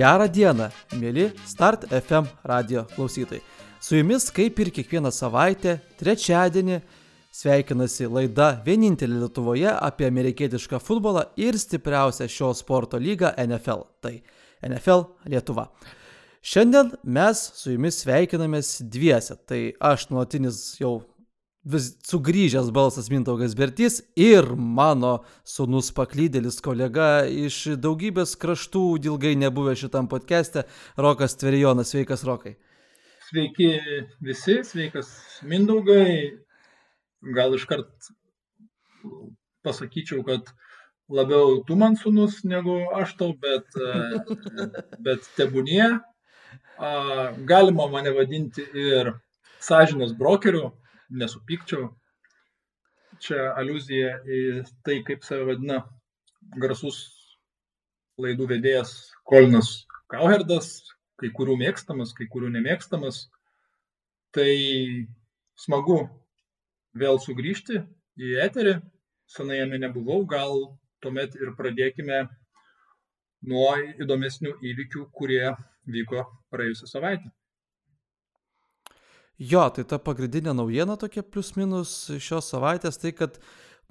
[0.00, 3.42] Gerą dieną, mėly Start FM radio klausytojai.
[3.84, 6.78] Su jumis, kaip ir kiekvieną savaitę, trečiadienį,
[7.36, 13.84] sveikinasi laida vienintelė Lietuvoje apie amerikietišką futbolą ir stipriausią šio sporto lygą NFL.
[14.00, 14.14] Tai
[14.70, 15.04] NFL
[15.34, 15.66] Lietuva.
[16.40, 19.36] Šiandien mes su jumis sveikinamės dviese.
[19.44, 19.60] Tai
[19.92, 21.02] aš nuolatinis jau
[21.64, 29.76] vis sugrįžęs balsas Mintaugas Bertys ir mano sunus paklydėlis kolega iš daugybės kraštų ilgai nebuvę
[29.76, 30.64] šitam podcast'e,
[30.96, 31.92] Rokas Tverijonas.
[31.92, 32.56] Sveikas, Rokai.
[33.28, 33.76] Sveiki
[34.24, 35.12] visi, sveikas
[35.44, 36.40] Mindaugai.
[37.20, 37.92] Gal iškart
[39.62, 40.48] pasakyčiau, kad
[41.12, 43.68] labiau tu man sunus negu aš tau, bet,
[45.04, 45.98] bet tebūnie.
[47.44, 49.12] Galima mane vadinti ir
[49.60, 50.70] sąžinės brokeriu,
[51.10, 51.90] nesupykčiau.
[53.20, 54.40] Čia aluzija į
[54.86, 55.82] tai, kaip save vadina
[56.62, 57.00] garsus
[58.20, 58.94] laidų vedėjas
[59.28, 59.72] Kolinas
[60.10, 60.70] Kauherdas,
[61.20, 63.26] kai kurių mėgstamas, kai kurių nemėgstamas.
[64.34, 64.50] Tai
[65.58, 66.00] smagu
[66.96, 67.82] vėl sugrįžti
[68.20, 68.76] į eterį,
[69.30, 70.70] senai jame nebuvau, gal
[71.02, 72.24] tuomet ir pradėkime
[73.50, 73.68] nuo
[74.02, 75.44] įdomesnių įvykių, kurie
[75.90, 77.30] vyko praėjusią savaitę.
[79.40, 83.38] Jo, tai ta pagrindinė naujiena tokia plius minus šios savaitės, tai kad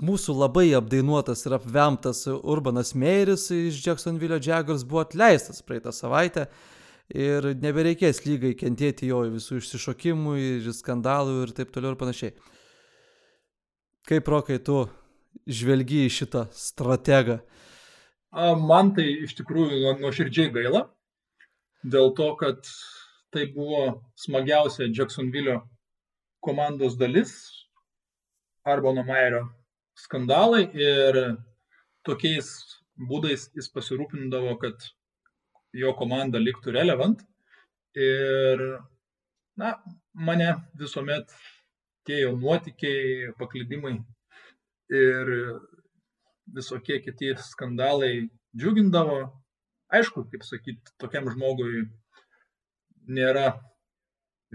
[0.05, 6.45] mūsų labai apdainuotas ir apvemtas Urbanas Meiris iš Jacksonville Jaguars buvo atleistas praeitą savaitę
[7.09, 12.35] ir nebereikės lygai kentėti jo visų išsišokimų ir skandalų ir taip toliau ir panašiai.
[14.05, 14.83] Kaip rokai tu
[15.49, 17.39] žvelgi į šitą strategą?
[18.69, 20.85] Man tai iš tikrųjų nuoširdžiai gaila,
[21.81, 22.69] dėl to, kad
[23.31, 25.59] tai buvo smagiausia Jacksonville
[26.41, 27.33] komandos dalis,
[28.65, 29.47] Arbono Mairio
[29.95, 31.17] skandalai ir
[32.07, 32.49] tokiais
[33.09, 34.89] būdais jis pasirūpindavo, kad
[35.75, 37.23] jo komanda liktų relevant.
[37.95, 38.61] Ir,
[39.59, 39.73] na,
[40.13, 40.49] mane
[40.79, 41.31] visuomet
[42.07, 43.97] tie jau nuotikiai, paklydimai
[44.93, 45.33] ir
[46.55, 49.21] visokie kiti skandalai džiugindavo.
[49.93, 51.87] Aišku, kaip sakyti, tokiam žmogui
[53.09, 53.51] nėra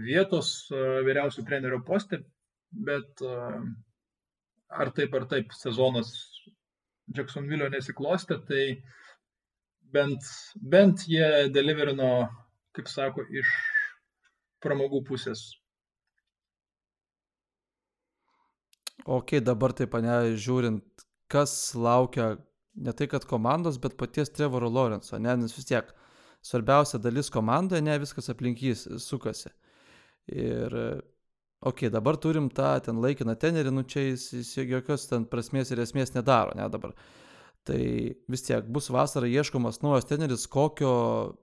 [0.01, 2.21] vietos vyriausių trenerių poste,
[2.71, 6.11] bet ar taip ar taip sezonas
[7.15, 8.63] Jacksonville nesiklostė, tai
[9.93, 10.25] bent,
[10.61, 12.27] bent jie deliverino,
[12.75, 13.51] kaip sako, iš
[14.63, 15.45] pramogų pusės.
[19.05, 22.35] Ok, dabar taip, ne, žiūrint, kas laukia
[22.75, 25.91] ne tai, kad komandos, bet paties Trevoro Lorenzo, ne, nes vis tiek
[26.45, 29.51] svarbiausia dalis komandoje, ne viskas aplink jį sukasi.
[30.29, 35.25] Ir, okei, okay, dabar turim tą ten laikiną tenerį, nu čia jis, jis jokios ten
[35.29, 36.95] prasmės ir esmės nedaro, ne dabar.
[37.65, 37.81] Tai
[38.29, 40.91] vis tiek bus vasarą ieškomas naujas teneris, kokio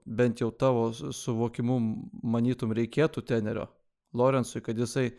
[0.07, 1.79] bent jau tavo suvokimu
[2.23, 3.67] manytum reikėtų tenerio
[4.15, 5.09] Lorenzui, kad jisai,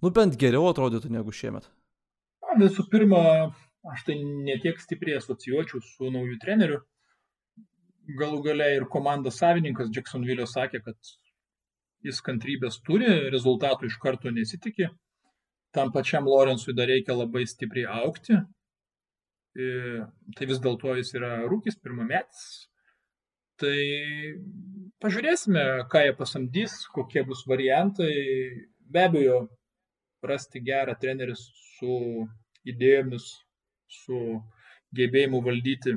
[0.00, 1.68] nu bent geriau atrodytų negu šiemet.
[2.54, 3.20] Visų pirma,
[3.92, 6.80] aš tai netiek stipriai asocijuočiau su nauju treneriu
[8.18, 11.14] galų gale ir komandos savininkas Jacksonville sakė, kad
[12.04, 14.90] jis kantrybės turi, rezultatų iš karto nesitikė.
[15.74, 18.36] Tam pačiam Lorenzui dar reikia labai stipriai aukti.
[19.54, 22.68] Tai vis dėlto jis yra rūkis, pirmametis.
[23.58, 23.74] Tai
[25.02, 28.12] pažiūrėsime, ką jie pasamdys, kokie bus variantai.
[28.94, 29.38] Be abejo,
[30.26, 31.98] rasti gerą trenerį su
[32.68, 33.28] idėjomis,
[33.90, 34.18] su
[34.94, 35.96] gebėjimu valdyti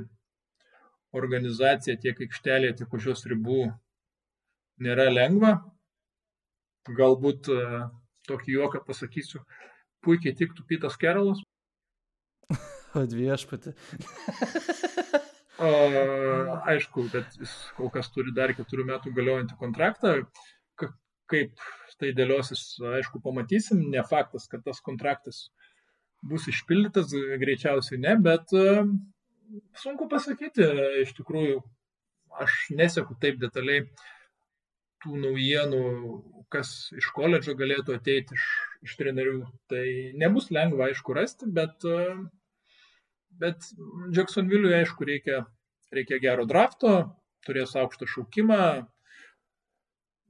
[1.17, 3.65] organizacija tiek aikštelėje, tiek už jos ribų
[4.85, 5.57] nėra lengva.
[6.87, 7.61] Galbūt e,
[8.29, 9.41] tokį juoką pasakysiu,
[10.05, 11.43] puikiai tiktų Pitas Kerolas.
[12.97, 13.73] O viešpati.
[16.71, 20.13] aišku, bet jis kol kas turi dar keturių metų galiojantį kontraktą.
[21.27, 21.59] Kaip
[21.99, 23.81] tai dėliosis, aišku, pamatysim.
[23.91, 25.49] Ne faktas, kad tas kontraktas
[26.23, 27.11] bus išpildytas,
[27.41, 28.53] greičiausiai ne, bet
[29.81, 30.65] sunku pasakyti,
[31.03, 31.61] iš tikrųjų,
[32.43, 33.85] aš neseku taip detaliai
[35.03, 35.83] tų naujienų,
[36.53, 38.47] kas iš koledžo galėtų ateiti iš,
[38.87, 39.39] iš trenerių.
[39.71, 39.85] Tai
[40.19, 41.85] nebus lengva, aišku, rasti, bet,
[43.41, 43.69] bet
[44.15, 45.43] Jacksonville'ui, aišku, reikia,
[45.93, 46.93] reikia gero drafto,
[47.47, 48.61] turės aukštą šaukimą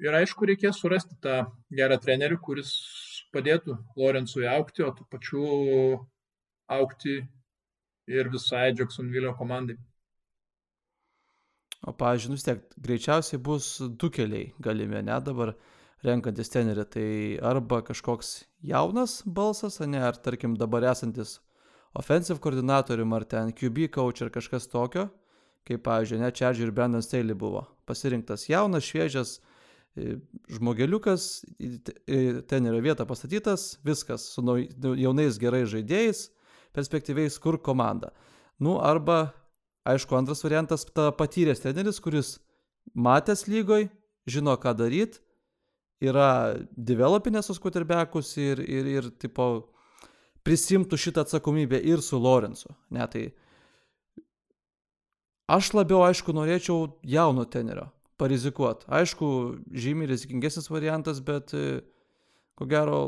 [0.03, 2.75] ir, aišku, reikės surasti tą gerą trenerių, kuris
[3.33, 5.47] padėtų Lorenzui aukti, o tų pačių
[6.77, 7.21] aukti
[8.07, 9.77] ir visai Jacksonville komandai.
[11.85, 13.67] O, pavyzdžiui, nu vis tiek, greičiausiai bus
[14.01, 15.53] du keliai galimi, ne dabar
[16.05, 16.85] renkantis tenerį.
[16.93, 17.09] Tai
[17.51, 18.31] arba kažkoks
[18.65, 21.37] jaunas balsas, ne, ar tarkim dabar esantis
[21.97, 25.07] offensive koordinatorium, ar ten QB coach ar kažkas tokio,
[25.67, 29.37] kaip, pavyzdžiui, ne, Čerdžiai ir Brandon Staley buvo pasirinktas jaunas, šviežias
[29.95, 30.17] e,
[30.57, 31.27] žmogeliukas,
[32.49, 34.43] ten yra vieta pastatytas, viskas, su
[34.97, 36.27] jaunais gerais žaidėjais,
[36.77, 38.13] perspektyviais, kur komanda.
[38.61, 39.33] Nu, arba,
[39.89, 42.37] aišku, antras variantas, ta patyręs treneris, kuris
[42.93, 43.89] matęs lygoj,
[44.29, 45.21] žino, ką daryti,
[46.03, 49.67] yra developinės tos quarterbackus ir, ir, ir tipo,
[50.45, 52.71] prisimtų šitą atsakomybę ir su Lorenzu.
[52.93, 53.25] Ne, tai
[55.51, 58.87] aš labiau, aišku, norėčiau jauno tenerio parizikuoti.
[58.89, 59.27] Aišku,
[59.73, 61.53] žymiai rizikingesnis variantas, bet
[62.57, 63.01] ko gero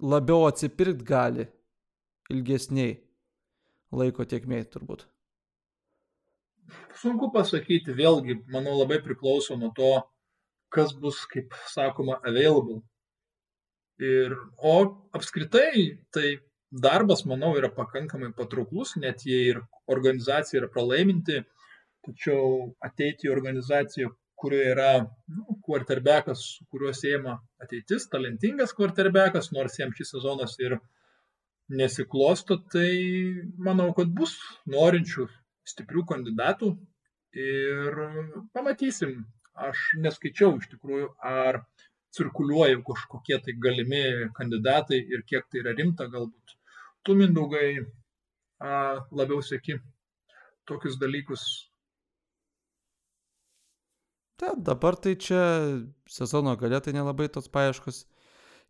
[0.00, 1.46] labiau atsipirkt gali
[2.30, 2.98] ilgesniai
[3.92, 5.06] laiko tiekmėj turbūt.
[7.00, 9.90] Sunku pasakyti, vėlgi, manau, labai priklauso nuo to,
[10.74, 12.80] kas bus, kaip sakoma, available.
[14.00, 14.74] Ir, o
[15.16, 16.38] apskritai, tai
[16.70, 19.60] darbas, manau, yra pakankamai patrauklus, net jei ir
[19.90, 21.42] organizacija yra pralaiminti,
[22.06, 29.76] tačiau ateiti į organizaciją, kurioje yra nu, quarterbackas, su kuriuo siejama ateitis, talentingas quarterbackas, nors
[29.80, 30.78] jam šis sezonas ir
[31.70, 32.90] nesiklosto, tai
[33.58, 34.34] manau, kad bus
[34.70, 35.26] norinčių
[35.70, 36.72] stiprių kandidatų
[37.38, 38.00] ir
[38.54, 39.22] pamatysim.
[39.60, 41.60] Aš neskaičiau iš tikrųjų, ar
[42.16, 44.02] cirkuliuoja kažkokie tai galimi
[44.36, 46.54] kandidatai ir kiek tai yra rimta galbūt.
[47.04, 47.82] Tu, Mindaugai,
[48.60, 49.78] labiau sėki
[50.68, 51.44] tokius dalykus.
[54.40, 55.42] Taip, dabar tai čia
[56.08, 58.06] sezono galė tai nelabai tos paieškos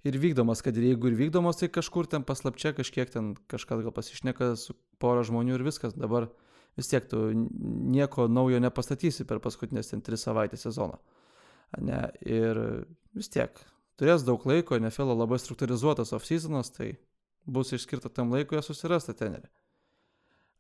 [0.05, 3.95] ir vykdomas, kad ir jeigu ir vykdomas, tai kažkur ten paslapčia kažkiek ten kažkas gal
[3.95, 5.97] pasišneka su pora žmonių ir viskas.
[5.97, 6.31] Dabar
[6.79, 11.01] vis tiek tu nieko naujo nepastatysi per paskutinės ten tris savaitės sezoną.
[11.85, 12.59] Ne, ir
[13.15, 13.55] vis tiek
[14.01, 16.95] turės daug laiko, NFL labai struktūrizuotas off-seasonas, tai
[17.47, 19.51] bus išskirta tam laikui susirasti tenerį.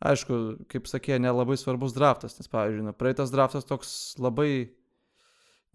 [0.00, 0.36] Aišku,
[0.70, 3.90] kaip sakė, nelabai svarbus draftas, nes, pavyzdžiui, na, praeitas draftas toks
[4.20, 4.70] labai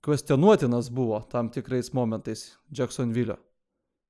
[0.06, 3.38] kvestionuotinas buvo tam tikrais momentais Jacksonville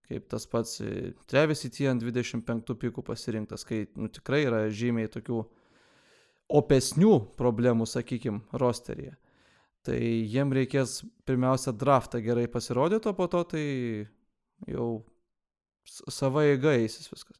[0.09, 5.41] kaip tas pats e, Travis Etienne 25 pikų pasirinktas, kai nu, tikrai yra žymiai tokių
[6.59, 9.15] opesnių problemų, sakykim, rosteryje.
[9.85, 10.99] Tai jiem reikės
[11.29, 13.65] pirmiausia draftą gerai pasirodyti, o po to tai
[14.69, 14.89] jau
[15.85, 17.37] sava eiga eisis viskas.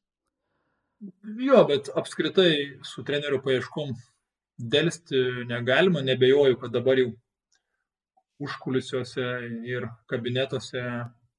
[1.41, 3.93] Jo, bet apskritai su trenerių paieškom
[4.73, 7.09] dėlsti negalima, nebejoju, kad dabar jau
[8.45, 9.25] užkulisiuose
[9.67, 10.83] ir kabinetuose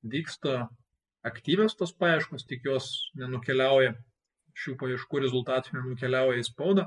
[0.07, 0.67] vyksta
[1.27, 3.95] aktyvios tos paieškos, tik jos nenukeliauja,
[4.57, 6.87] šių paieškų rezultatų nenukeliauja į spaudą,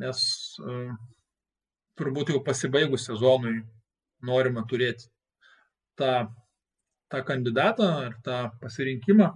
[0.00, 0.20] nes
[0.62, 0.94] uh,
[1.96, 3.60] turbūt jau pasibaigus sezonui
[4.24, 5.08] norima turėti
[6.00, 6.28] tą,
[7.12, 9.30] tą kandidatą ar tą pasirinkimą.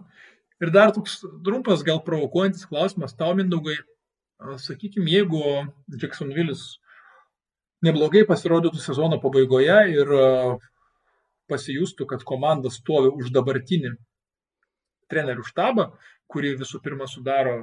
[0.60, 3.78] Ir dar toks trumpas, gal provokuojantis klausimas tau, Mindaugai,
[4.60, 5.40] sakykime, jeigu
[6.00, 6.64] Jacksonville'is
[7.84, 10.12] neblogai pasirodytų sezono pabaigoje ir
[11.50, 13.96] pasijustų, kad komanda stovi už dabartinį
[15.10, 15.90] trenerių štabą,
[16.30, 17.56] kurį visų pirma sudaro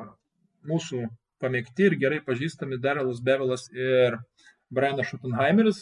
[0.67, 1.07] mūsų
[1.41, 4.17] pamėgti ir gerai pažįstami Darelas Bevelas ir
[4.73, 5.81] Brianas Schottenheimeris.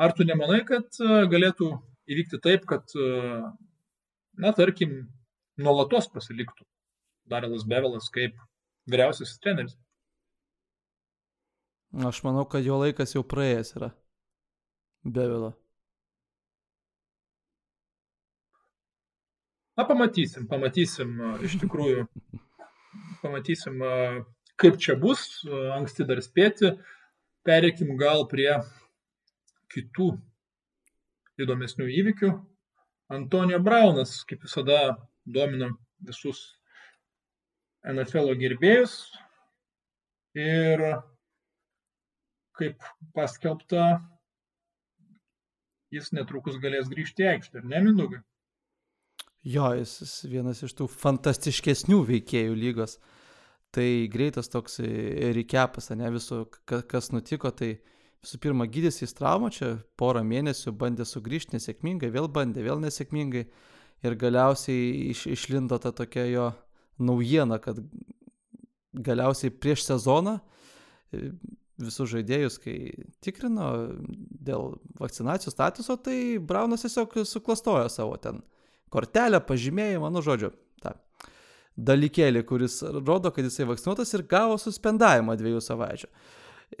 [0.00, 1.70] Ar tu nemanai, kad e, galėtų
[2.10, 3.40] įvykti taip, kad, e,
[4.40, 4.96] na, tarkim,
[5.60, 6.64] nuolatos pasiliktų
[7.30, 8.36] Darelas Bevelas kaip
[8.90, 9.76] vyriausiasis treneris?
[12.06, 13.90] Aš manau, kad jo laikas jau praėjęs yra.
[15.04, 15.54] Bevelo.
[19.78, 21.12] Na, pamatysim, pamatysim
[21.46, 22.04] iš tikrųjų,
[23.22, 23.78] pamatysim,
[24.60, 25.22] kaip čia bus,
[25.76, 26.74] anksti dar spėti.
[27.46, 28.50] Pereikim gal prie
[29.72, 30.10] kitų
[31.40, 32.32] įdomesnių įvykių.
[33.10, 35.70] Antonijo Braunas, kaip visada, domina
[36.06, 36.42] visus
[37.86, 38.98] NFL gerbėjus.
[40.36, 40.84] Ir
[42.60, 42.84] kaip
[43.16, 43.86] paskelbta,
[45.90, 48.20] jis netrukus galės grįžti į aikštę, ar ne, Mindugai?
[49.42, 52.98] Jo, jis, jis vienas iš tų fantastiškesnių veikėjų lygos.
[53.72, 54.80] Tai greitas toks
[55.36, 57.78] rekepas, ne viso, kas nutiko, tai
[58.20, 63.46] visų pirma gydėsi į traumą, čia porą mėnesių bandė sugrįžti nesėkmingai, vėl bandė, vėl nesėkmingai
[64.04, 66.50] ir galiausiai iš, išlindo ta tokia jo
[67.00, 67.80] naujiena, kad
[68.92, 70.36] galiausiai prieš sezoną
[71.14, 71.30] e,
[71.80, 72.76] visus žaidėjus, kai
[73.24, 73.70] tikrino
[74.50, 78.42] dėl vakcinacijos statuso, tai Braunas tiesiog suklastojo savo ten
[78.92, 80.94] kortelę, pažymėjimą, nu žodžiu, tą
[81.78, 86.10] dalykėlį, kuris rodo, kad jisai vakcinuotas ir gavo suspendavimą dviejų savaičių.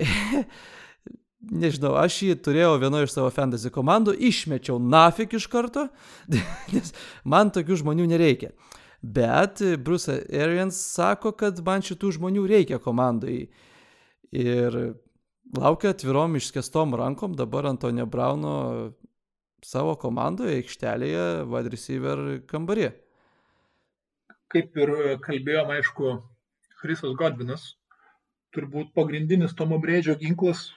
[1.40, 5.86] Nežinau, aš jį turėjau vienoje iš savo fantasy komandų, išmečiau nafik iš karto,
[6.74, 6.92] nes
[7.24, 8.52] man tokių žmonių nereikia.
[9.00, 13.46] Bet Bruce Arians sako, kad man šitų žmonių reikia komandai.
[14.36, 14.76] Ir
[15.56, 18.52] laukia atvirom išskestom rankom dabar Antonio Brauno
[19.66, 22.90] savo komandoje, aikštelėje, wide receiver kambarį.
[24.50, 26.14] Kaip ir kalbėjom, aišku,
[26.80, 27.74] Chrisas Godvinas,
[28.56, 30.70] turbūt pagrindinis Tomo Brėdžio ginklas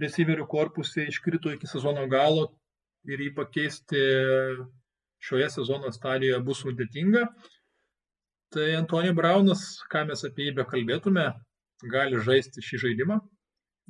[0.00, 2.46] receiverių korpusai iškrito iki sezono galo
[3.08, 4.02] ir jį pakeisti
[5.22, 7.26] šioje sezono stadijoje bus sudėtinga.
[8.52, 11.24] Tai Antonio Braunas, ką mes apie jį bekalbėtume,
[11.92, 13.18] gali žaisti šį žaidimą.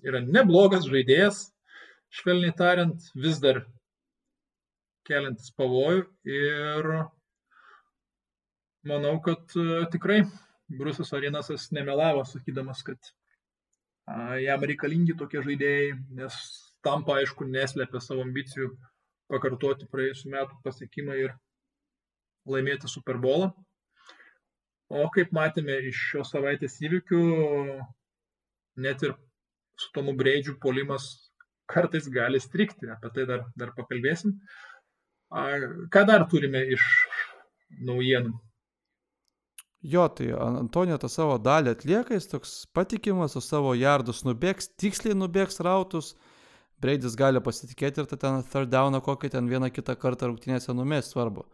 [0.07, 1.49] Yra neblogas žaidėjas,
[2.12, 3.62] švelniai tariant, vis dar
[5.09, 6.90] keliantis pavojų ir
[8.88, 10.23] manau, kad e, tikrai
[10.73, 13.12] Brusas Arinasas nemelavo, sakydamas, kad
[14.42, 16.37] jam reikalingi tokie žaidėjai, nes
[16.85, 18.73] tampa, aišku, neslėpia savo ambicijų
[19.31, 21.35] pakartoti praėjusiu metu pasiekimą ir
[22.49, 23.52] laimėti Super Bowlą.
[24.92, 27.21] O kaip matėme iš šios savaitės įvykių,
[28.85, 29.14] net ir
[29.81, 31.32] su Tomu Breidžiu polimas
[31.73, 34.37] kartais gali strikti, apie tai dar, dar pakalbėsim.
[35.93, 36.87] Ką dar turime iš
[37.88, 38.35] naujienų?
[39.93, 45.17] Jo, tai Antonijo tą savo dalį atlieka, jis toks patikimas, su savo jardus nubėgs, tiksliai
[45.19, 46.12] nubėgs rautus,
[46.83, 51.45] Breidis gali pasitikėti ir ten third downą kokį ten vieną kitą kartą rungtynėse numės svarbu.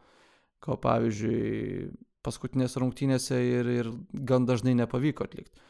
[0.65, 1.91] Ko pavyzdžiui,
[2.25, 3.91] paskutinėse rungtynėse ir, ir
[4.31, 5.61] gan dažnai nepavyko atlikti.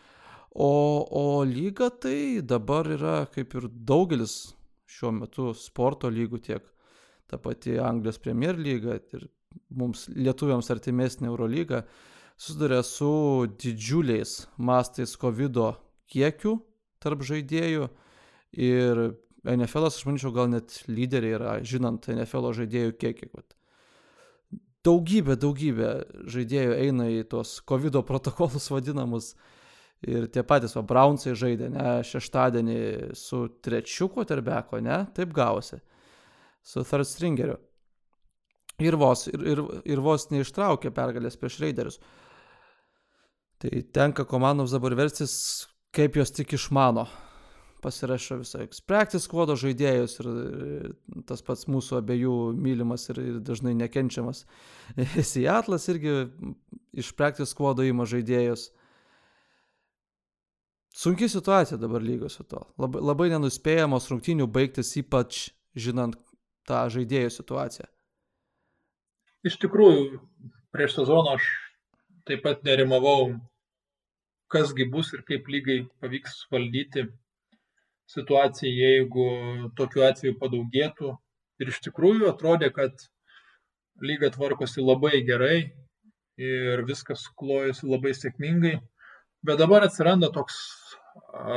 [0.50, 4.54] O, o lyga tai dabar yra kaip ir daugelis
[4.88, 6.64] šiuo metu sporto lygų tiek
[7.28, 9.28] ta pati Anglijos Premier lyga ir
[9.68, 11.82] mums lietuviams artimesnė Eurolyga
[12.38, 15.60] susiduria su didžiuliais mastais COVID
[16.08, 16.56] kiekių
[17.02, 17.88] tarp žaidėjų
[18.58, 19.02] ir
[19.48, 23.28] NFL, aš manyčiau, gal net lyderiai yra, žinant NFL žaidėjų kiekį.
[24.86, 25.92] Daugybė, daugybė
[26.30, 29.34] žaidėjų eina į tuos COVID protokolus vadinamus.
[30.06, 32.80] Ir tie patys, va, Brownsai žaidė, ne, šeštadienį
[33.18, 35.80] su trečiu quarterbacku, ne, taip gavosi,
[36.62, 37.56] su third stringeriu.
[38.78, 41.98] Ir vos, ir, ir, ir vos neištraukė pergalės prieš Raiderius.
[43.58, 45.32] Tai tenka komandoms dabar verstis,
[45.90, 47.08] kaip jos tik išmano
[47.82, 50.28] pasirašo visą practice squado žaidėjus ir
[51.28, 54.44] tas pats mūsų abiejų mylimas ir, ir dažnai nekenčiamas
[55.30, 56.14] Seattle'as irgi
[56.98, 58.70] iš practice squado įma žaidėjus.
[60.98, 62.64] Sunki situacija dabar lygos su to.
[62.82, 65.44] Labai, labai nenuspėjamos rungtynių baigtis, ypač
[65.78, 66.16] žinant
[66.66, 67.86] tą žaidėjų situaciją.
[69.46, 70.18] Iš tikrųjų,
[70.74, 71.46] prieš sezoną aš
[72.26, 73.36] taip pat nerimavau,
[74.50, 77.06] kasgi bus ir kaip lygai pavyks valdyti
[78.10, 79.28] situacija, jeigu
[79.78, 81.14] tokiu atveju padaugėtų.
[81.62, 83.06] Ir iš tikrųjų atrodė, kad
[84.02, 85.56] lyga tvarkosi labai gerai
[86.38, 88.78] ir viskas klojasi labai sėkmingai.
[89.46, 90.58] Bet dabar atsiranda toks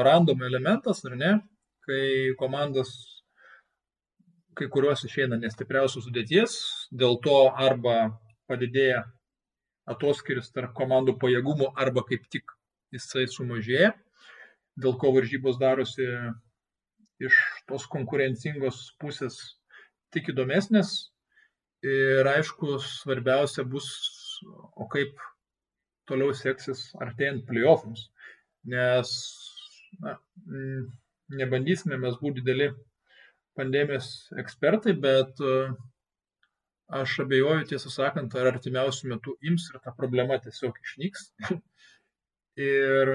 [0.07, 1.31] random elementas, ar ne,
[1.87, 2.91] kai komandos
[4.57, 6.57] kai kurios išeina nestipriausios sudėties,
[6.91, 8.11] dėl to arba
[8.51, 9.05] padidėja
[9.89, 12.51] atoskiris tarp komandų pajėgumų, arba kaip tik
[12.91, 13.93] jisai sumažėja
[14.79, 16.05] dėl ko varžybos darosi
[17.21, 17.37] iš
[17.69, 19.37] tos konkurencingos pusės
[20.13, 21.11] tik įdomesnės.
[21.85, 23.87] Ir aišku, svarbiausia bus,
[24.77, 25.17] o kaip
[26.09, 28.09] toliau seksis artėjant playoffams.
[28.69, 29.11] Nes
[30.00, 30.17] na,
[31.41, 32.71] nebandysime mes būti dideli
[33.57, 35.41] pandemijos ekspertai, bet
[37.01, 41.29] aš abejoju, tiesą sakant, ar artimiausių metų ims ir ta problema tiesiog išnyks.
[42.71, 43.13] ir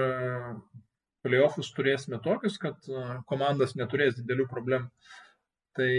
[1.25, 2.89] play-offus turėsime tokius, kad
[3.29, 4.89] komandos neturės didelių problemų.
[5.77, 5.91] Tai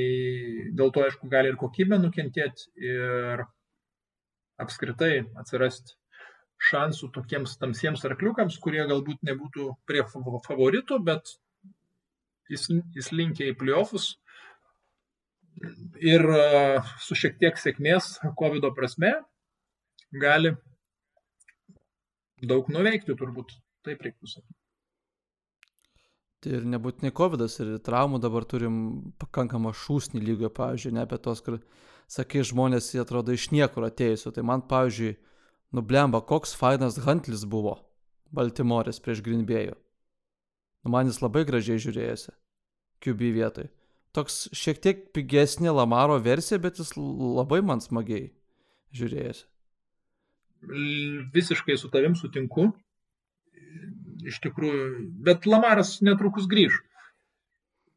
[0.75, 3.44] dėl to, aišku, gali ir kokybė nukentėti ir
[4.58, 5.94] apskritai atsirasti
[6.58, 11.36] šansų tokiems tamsiems arkliukams, kurie galbūt nebūtų prie favoritų, bet
[12.50, 14.16] jis, jis linkia į playoffus
[16.02, 16.24] ir
[17.02, 19.14] su šiek tiek sėkmės COVID prasme
[20.14, 20.54] gali
[22.42, 23.54] daug nuveikti, turbūt
[23.86, 24.58] taip reiktų sakyti.
[26.38, 28.74] Tai ir nebūtinai COVID, ir traumų dabar turim
[29.18, 31.56] pakankamą šūsnį lygio, pavyzdžiui, ne apie tos, kur,
[32.06, 34.32] sakai, žmonės, jie atrodo iš niekur atėjusių.
[34.36, 35.16] Tai man, pavyzdžiui,
[35.75, 37.76] nublemba, koks fainas Hantlis buvo
[38.34, 39.76] Baltimorės prieš Greenbėjų.
[40.84, 42.32] Nu, man jis labai gražiai žiūrėjosi,
[43.04, 43.70] QB vietoj.
[44.16, 48.30] Toks šiek tiek pigesnė Lamaro versija, bet jis labai man smagiai
[48.96, 49.46] žiūrėjosi.
[51.34, 52.70] Visiškai su tavim sutinku
[54.26, 54.87] iš tikrųjų,
[55.26, 56.80] bet Lamaras netrukus grįž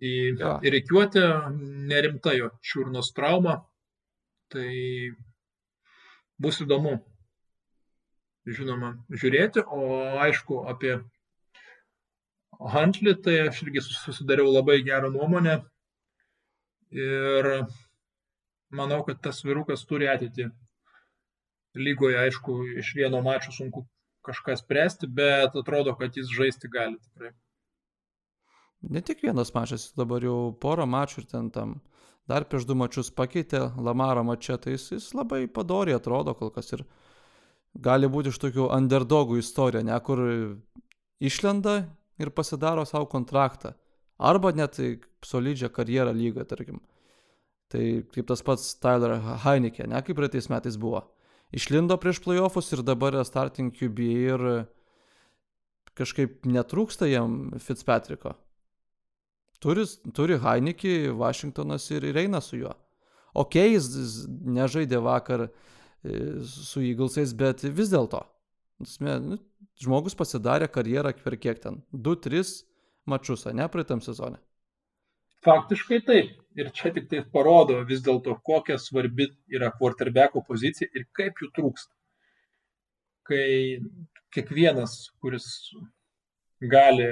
[0.02, 0.56] į, ja.
[0.62, 1.26] reikiuotę,
[1.90, 3.60] nerimta jo čiurnos trauma,
[4.52, 4.70] tai
[6.42, 6.98] bus įdomu,
[8.48, 9.82] žinoma, žiūrėti, o
[10.24, 10.98] aišku, apie
[12.62, 15.60] Huntley, tai aš irgi susidariau labai gerą nuomonę
[16.94, 17.52] ir
[18.72, 20.50] manau, kad tas virukas turi ateitį.
[21.72, 23.86] Lygoje, aišku, iš vieno mačo sunku
[24.28, 27.32] kažką spręsti, bet atrodo, kad jis žaisti gali tikrai.
[28.82, 31.80] Ne tik vienas mačas, dabar jau porą mačų ir ten tam
[32.30, 36.74] dar prieš du mačius pakeitė Lamarą mačia, tai jis, jis labai padoriai atrodo kol kas
[36.74, 36.84] ir
[37.74, 40.22] gali būti iš tokių underdogų istorija, ne kur
[41.22, 41.86] išlenda
[42.20, 43.74] ir pasidaro savo kontraktą.
[44.22, 44.78] Arba net
[45.26, 46.82] solidžią karjerą lygą, tarkim.
[47.72, 51.06] Tai kaip tas pats Tyler Heineke, ne kaip praeitais metais buvo.
[51.52, 54.46] Išlindo prieš playoffus ir dabar yra starting QB ir
[55.98, 58.36] kažkaip netrūksta jam Fitzpatricko.
[59.62, 59.86] Turi,
[60.16, 62.72] turi Heineke, Washingtonas ir, ir eina su juo.
[63.38, 63.88] Ok, jis
[64.28, 65.52] nežaidė vakar uh,
[66.04, 68.24] su Eaglesais, bet vis dėlto.
[69.00, 69.38] Nu,
[69.82, 71.82] žmogus pasidarė karjerą per kiek ten?
[71.94, 72.64] 2-3
[73.06, 74.42] mačius, ne, praeitam sezone.
[75.46, 76.38] Faktiškai taip.
[76.60, 81.48] Ir čia tik tai parodo vis dėlto, kokia svarbi yra quarterbacko pozicija ir kaip jų
[81.56, 81.94] trūksta.
[83.30, 83.80] Kai
[84.36, 85.48] kiekvienas, kuris
[86.60, 87.08] gali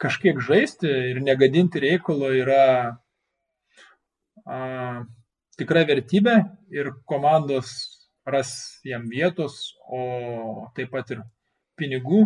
[0.00, 2.62] kažkiek žaisti ir negadinti reikalo, yra
[4.46, 4.60] a,
[5.60, 6.36] tikra vertybė
[6.72, 7.72] ir komandos
[8.26, 8.52] ras
[8.86, 11.22] jam vietos, o taip pat ir
[11.80, 12.24] pinigų,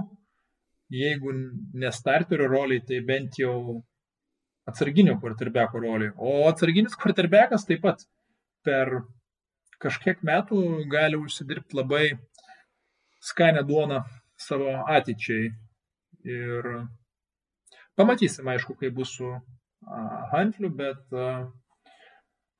[0.94, 1.32] jeigu
[1.74, 3.82] ne starterio roliai, tai bent jau
[4.68, 6.12] atsarginio quarterbacko roliai.
[6.16, 8.04] O atsarginis quarterbackas taip pat
[8.64, 9.00] per
[9.82, 10.60] kažkiek metų
[10.90, 12.04] gali užsidirbti labai
[13.24, 14.02] skanę duoną
[14.40, 15.50] savo ateičiai.
[16.24, 16.70] Ir
[17.98, 19.28] pamatysim, aišku, kaip bus su
[20.32, 21.44] Hantliu, bet uh,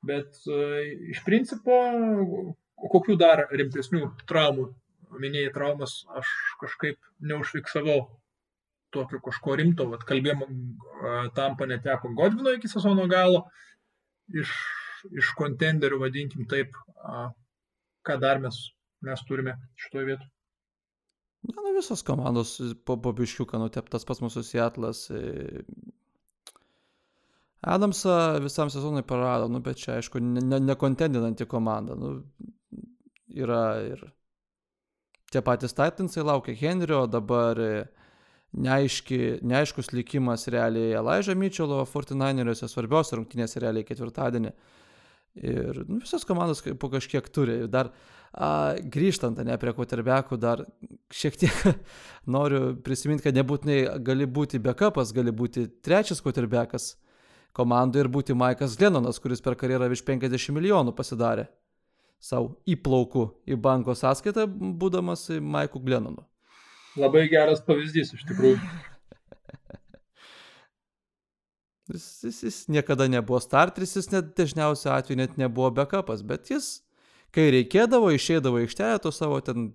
[0.05, 0.59] Bet e,
[1.13, 1.77] iš principo,
[2.93, 4.69] kokių dar rimtesnių traumų,
[5.21, 6.29] minėjai traumas, aš
[6.61, 7.99] kažkaip neužfiksavau
[8.95, 9.87] tokio kažko rimto.
[9.91, 13.45] Vat kalbėjom, e, tampa neteko Godvino iki sezono galo,
[14.33, 14.53] iš,
[15.11, 16.77] iš kontenderių, vadinkim taip,
[18.05, 18.61] ką dar mes,
[19.05, 20.31] mes turime šitoje vietoje.
[21.45, 25.61] Na, nu visos komandos po, po biškiuką nuteptas pas mūsų Seatlas, e,
[27.65, 31.95] Adamsą visam sezonui prarado, nu, bet čia, aišku, nekontendinanti ne, ne komanda.
[31.97, 32.19] Nu,
[33.33, 34.03] yra ir
[35.33, 37.59] tie patys Titansai laukia Henrio, dabar
[38.55, 44.53] neaiški, neaiškus likimas realiai Elaižą Mitčelo 49eriuose, svarbiausia rungtynės realiai ketvirtadienį.
[45.41, 47.57] Ir nu, visas komandos po kažkiek turi.
[47.65, 47.89] Ir dar
[48.31, 50.63] a, grįžtant ne prie koterbekų, dar
[51.11, 51.57] šiek tiek
[52.37, 56.93] noriu prisiminti, kad nebūtinai gali būti backupas, gali būti trečias koterbekas
[57.55, 61.47] komandai ir būti Maikas Glenonas, kuris per karjerą virš 50 milijonų pasidarė
[62.21, 66.25] savo įplaukų į banko sąskaitą, būdamas Maiku Glenonu.
[66.99, 68.59] Labai geras pavyzdys iš tikrųjų.
[71.85, 76.79] Jis, jis, jis niekada nebuvo starteris, jis net dažniausiu atveju net nebuvo backupas, bet jis,
[77.29, 79.67] kai reikėdavo, išeidavo aikštelę, to savo ten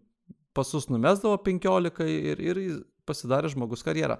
[0.50, 2.58] pasus numesdavo 15 ir, ir
[3.06, 4.18] pasidarė žmogus karjerą.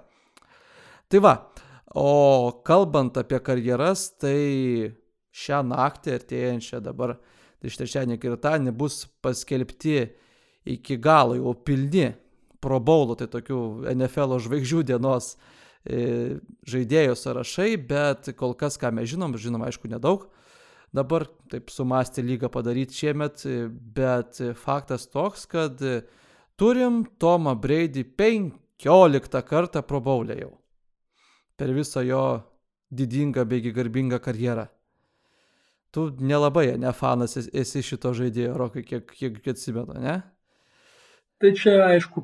[1.11, 4.95] Tai va, uh, O kalbant apie karjeras, tai
[5.35, 7.17] šią naktį artėjančią dabar,
[7.59, 9.97] tai iš trečiadienį ketvirtadienį bus paskelbti
[10.71, 12.13] iki galo jau pilni
[12.61, 15.33] Pro Bowlo, tai tokių NFL žvaigždžių dienos
[15.83, 16.37] e,
[16.69, 20.27] žaidėjų sąrašai, bet kol kas, ką mes žinom, žinom aišku nedaug,
[20.93, 25.81] dabar taip sumastė lygą padaryti šiemet, bet faktas toks, kad
[26.55, 30.60] turim Tomą Brady 15 kartą Pro Bowlę jau
[31.61, 32.21] per visą jo
[32.89, 34.65] didingą beigi garbingą karjerą.
[35.93, 40.15] Tu nelabai, ne fanas esi šito žaidėjo, Rokai, kiek, kiek atsimenu, ne?
[41.43, 42.23] Tai čia, aišku,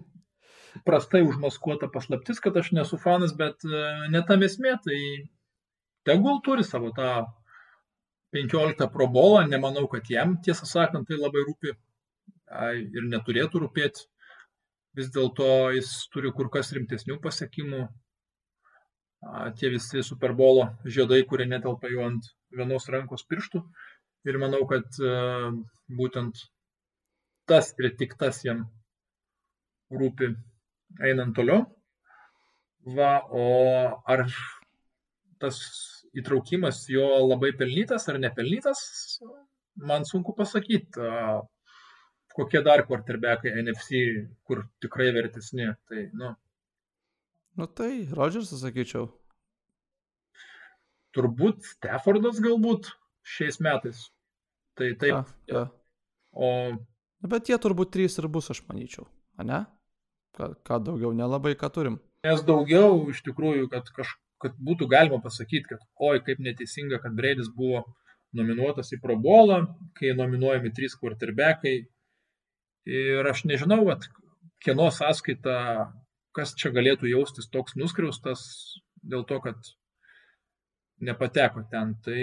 [0.87, 4.97] prastai užmaskuota paslaptis, kad aš nesu fanas, bet e, ne tam esmė, tai
[6.09, 7.11] tegul turi savo tą
[8.33, 11.75] 15 probolą, nemanau, kad jam, tiesą sakant, tai labai rūpi
[12.97, 14.09] ir neturėtų rūpėti.
[14.97, 17.85] Vis dėlto jis turi kur kas rimtesnių pasiekimų,
[19.59, 23.63] tie visi Superbolo žiedai, kurie netelpa jau ant vienos rankos pirštų.
[24.27, 25.11] Ir manau, kad e,
[25.97, 26.39] būtent
[27.47, 28.65] tas ir tik tas jam
[29.91, 30.33] rūpi
[31.01, 31.65] einant toliau.
[32.97, 33.45] Va, o
[34.07, 34.25] ar
[35.41, 35.59] tas
[36.17, 38.79] įtraukimas jo labai pelnytas ar nepelnytas,
[39.89, 41.07] man sunku pasakyti.
[42.37, 44.03] Kokie dar quarterbackai NFC,
[44.45, 45.71] kur tikrai vertesni.
[45.89, 46.35] Tai, nu,
[47.57, 49.07] Nu tai, Rodžersas sakyčiau.
[51.17, 52.91] Turbūt Staffordas galbūt
[53.25, 54.03] šiais metais.
[54.77, 55.15] Tai taip.
[55.17, 55.63] A, ja.
[56.37, 56.49] O...
[57.25, 59.07] Bet jie turbūt trys ir bus, aš manyčiau.
[59.41, 59.63] A ne?
[60.37, 61.97] Ką, ką daugiau nelabai ką turim.
[62.27, 67.17] Nes daugiau iš tikrųjų, kad, kaž, kad būtų galima pasakyti, kad oi, kaip neteisinga, kad
[67.17, 67.87] Breidis buvo
[68.37, 69.63] nominuotas į probolą,
[69.97, 71.77] kai nominuojami trys quarterbackai.
[72.87, 74.05] Ir aš nežinau, vat,
[74.61, 75.57] kieno sąskaita,
[76.35, 78.41] kas čia galėtų jaustis toks nuskriaustas
[79.01, 79.71] dėl to, kad
[81.03, 81.95] nepateko ten.
[82.05, 82.21] Tai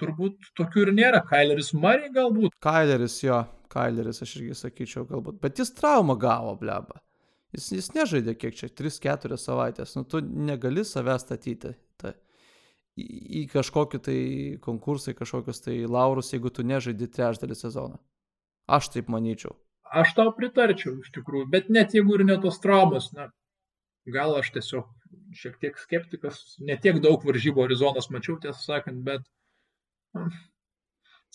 [0.00, 1.22] turbūt tokių ir nėra.
[1.28, 2.56] Kaileris Murray galbūt.
[2.64, 3.40] Kaileris jo,
[3.72, 5.40] Kaileris aš irgi sakyčiau galbūt.
[5.42, 7.00] Bet jis traumą gavo, bleba.
[7.54, 9.94] Jis, jis nežaidė kiek čia, 3-4 savaitės.
[9.98, 11.74] Nu, tu negali save statyti.
[12.00, 12.14] Ta,
[12.98, 14.18] į, į kažkokį tai
[14.64, 18.00] konkursą, į kažkokius tai laurus, jeigu tu nežaidži trečdalį sezoną.
[18.74, 19.54] Aš taip manyčiau.
[19.94, 23.28] Aš tau pritarčiau iš tikrųjų, bet net jeigu ir ne tos traumos, na,
[24.06, 24.90] gal aš tiesiog
[25.34, 29.24] šiek tiek skeptikas, ne tiek daug varžybų Arizonas mačiau, tiesą sakant, bet
[30.14, 30.28] na,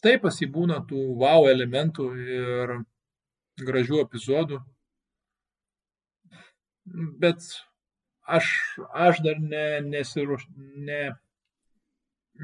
[0.03, 2.75] taip pasibūna tų wow elementų ir
[3.59, 4.61] gražių epizodų.
[7.21, 7.43] Bet
[8.25, 8.47] aš,
[8.93, 10.47] aš dar ne, nesiruoš,
[10.89, 11.03] ne,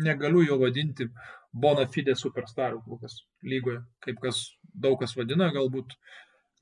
[0.06, 1.08] negaliu jo vadinti
[1.56, 4.42] bona fide superstaru kol kas lygoje, kaip kas
[4.74, 5.96] daug kas vadina, galbūt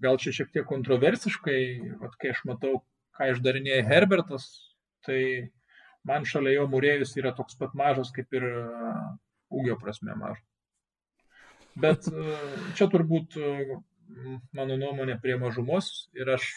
[0.04, 1.60] gal čia šiek tiek kontroversiškai,
[2.02, 2.84] vat, kai aš matau,
[3.18, 4.48] ką išdarinėja Herbertas,
[5.06, 5.52] tai
[6.08, 8.48] man šalia jo mūrėjus yra toks pat mažas, kaip ir
[9.54, 10.44] ūgio prasme mažas.
[11.80, 12.06] Bet
[12.78, 13.38] čia turbūt
[14.54, 16.50] mano nuomonė prie mažumos ir aš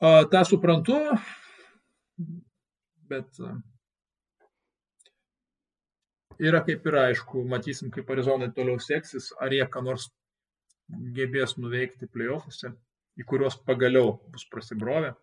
[0.00, 0.98] tą suprantu,
[3.10, 3.38] bet
[6.38, 10.08] yra kaip yra, aišku, matysim, kaip Arizonai toliau seksis, ar jie ką nors
[10.88, 12.72] gebės nuveikti playoffuose,
[13.18, 15.14] į kuriuos pagaliau bus prasibrovę.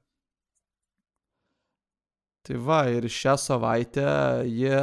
[2.46, 4.06] Tai va, ir šią savaitę
[4.46, 4.80] jie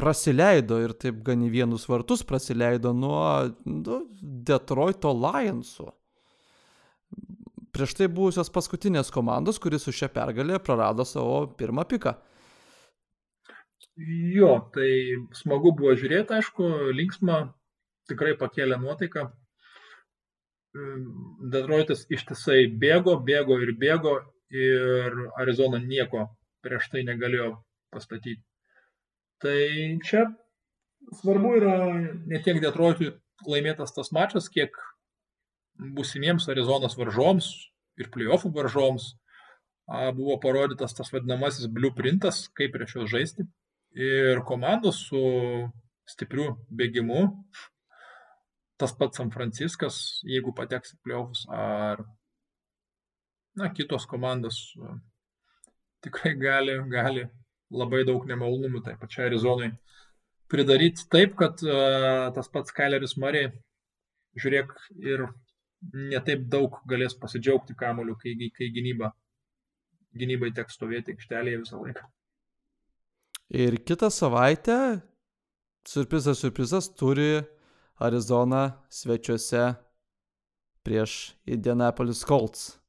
[0.00, 5.88] prasileido ir taip gan į vienus vartus prasileido nuo nu, Detroito Lionsų.
[7.74, 12.14] Prieš tai buvusios paskutinės komandos, kuris su šia pergalė prarado savo pirmą piką.
[14.34, 14.88] Jo, tai
[15.36, 17.42] smagu buvo žiūrėti, aišku, linksma,
[18.08, 19.26] tikrai pakėlė nuotaiką.
[20.72, 24.14] Detroitas ištisai bėgo, bėgo ir bėgo
[24.54, 26.28] ir Arizona nieko
[26.62, 27.56] prieš tai negalėjo
[27.90, 28.42] pastatyti.
[29.42, 29.58] Tai
[30.06, 30.26] čia
[31.18, 31.74] svarbu yra
[32.28, 33.14] ne tiek Detroitui
[33.48, 34.76] laimėtas tas mačas, kiek
[35.96, 37.48] būsimiems Arizonos varžoms
[37.98, 39.14] ir playoffų varžoms
[40.14, 43.46] buvo parodytas tas vadinamasis blueprintas, kaip prieš juos žaisti.
[43.98, 45.20] Ir komandos su
[46.06, 47.24] stipriu bėgimu,
[48.80, 52.02] tas pats San Franciskas, jeigu pateks į playoffus, ar
[53.60, 54.60] na, kitos komandos
[56.04, 57.26] tikrai gali, gali
[57.70, 59.70] labai daug nemalonumų tai pačiai Arizonai
[60.50, 63.50] pridaryti taip, kad uh, tas pats Kaileris Murray,
[64.40, 64.72] žiūrėk,
[65.06, 65.28] ir
[65.94, 69.12] netaip daug galės pasidžiaugti kamoliu, kai, kai gynyba,
[70.18, 72.08] gynybai teks stovėti aikštelėje visą laiką.
[73.60, 74.76] Ir kitą savaitę,
[75.88, 77.40] surprizas, surprizas, turi
[78.00, 79.74] Arizona svečiuose
[80.82, 82.80] prieš Indianapolis Colts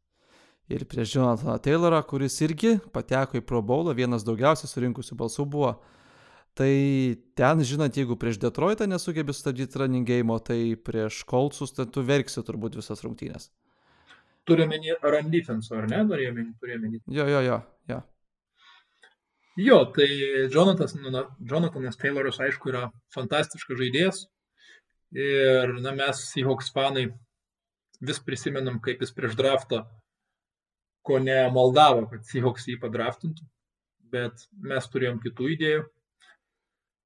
[0.71, 5.73] ir prieš Jonathaną Taylorą, kuris irgi pateko į Pro Bowlą, vienas daugiausiai surinkusių balsų buvo.
[6.55, 6.71] Tai
[7.39, 12.43] ten, žinot, jeigu prieš Detroitą nesugebi stabdyti running game, tai prieš Coltsus tai tu verksi
[12.47, 13.49] turbūt visas rungtynės.
[14.47, 16.01] Turime run defense, ar ne?
[16.07, 16.47] Turėjome.
[17.07, 18.01] Jo, jo, jo, jo.
[19.61, 20.07] Jo, tai
[20.51, 20.95] Jonathanas,
[21.39, 24.23] Jonathanas Tayloras, aišku, yra fantastiškas žaidėjas.
[25.11, 27.09] Ir, na, mes, Seahawks fanai,
[28.01, 29.83] vis prisimenam, kaip jis prieš draftą
[31.05, 33.47] ko ne maldavo, kad Seahawks jį padraftintų,
[34.13, 35.81] bet mes turėjom kitų idėjų.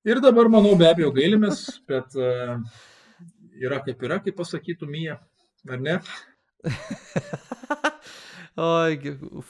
[0.06, 2.60] Ir dabar, manau, be abejo gailimės, bet uh,
[3.58, 5.18] yra kaip yra, kaip pasakytų Mija,
[5.70, 5.98] ar ne?
[8.56, 9.00] Oi,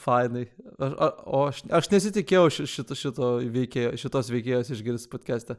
[0.02, 0.46] fainai.
[0.82, 5.58] Aš, a, o aš, aš nesitikėjau šito, šito veikėjo, šitos veikėjos išgirsti podcast'ą.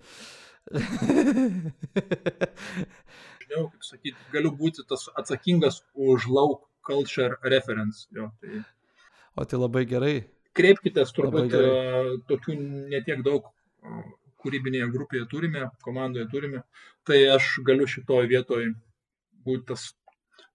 [3.43, 8.07] Žinau, kaip sakyti, galiu būti tas atsakingas už lauk culture reference.
[8.15, 8.63] Jo, tai
[9.37, 10.15] O tai labai gerai.
[10.57, 11.53] Kreipkitės, turbūt
[12.29, 12.53] tokių
[12.89, 13.51] netiek daug
[14.41, 16.63] kūrybinėje grupėje turime, komandoje turime.
[17.05, 18.71] Tai aš galiu šitoje vietoje
[19.45, 19.83] būti tas,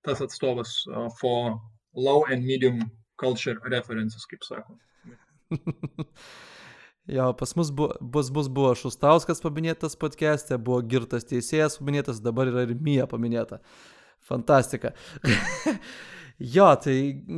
[0.03, 0.75] tas atstovas
[1.20, 1.61] for
[1.94, 2.83] low and medium
[3.22, 4.79] culture references, kaip sako.
[7.11, 12.51] Jo, pas mus bu, bus, bus buvo Šustauskas paminėtas podcast'e, buvo Girtas teisėjas paminėtas, dabar
[12.53, 13.62] yra ir Mija paminėta.
[14.23, 14.95] Fantastika.
[16.43, 16.95] Jo, tai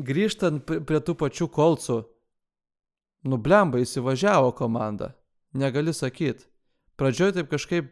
[0.07, 1.96] grįžtant prie tų pačių kolcų,
[3.29, 5.11] nublemba įsivažiavo komanda,
[5.53, 6.46] negali sakyt.
[6.96, 7.90] Pradžioje taip kažkaip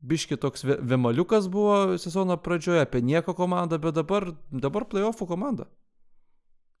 [0.00, 5.68] biški toks vemaliukas buvo sezono pradžioje, apie nieko komanda, bet dabar, dabar playoffų komanda.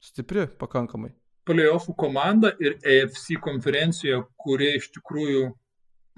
[0.02, 1.12] Stipri pakankamai.
[1.46, 5.46] Playoffų komanda ir AFC konferencijoje, kuri iš tikrųjų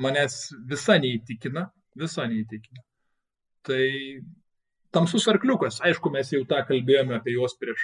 [0.02, 2.84] manęs visa neįtikina, visa neįtikina.
[3.68, 3.84] Tai
[4.94, 7.82] tamsus arkliukas, aišku, mes jau tą kalbėjome apie juos prieš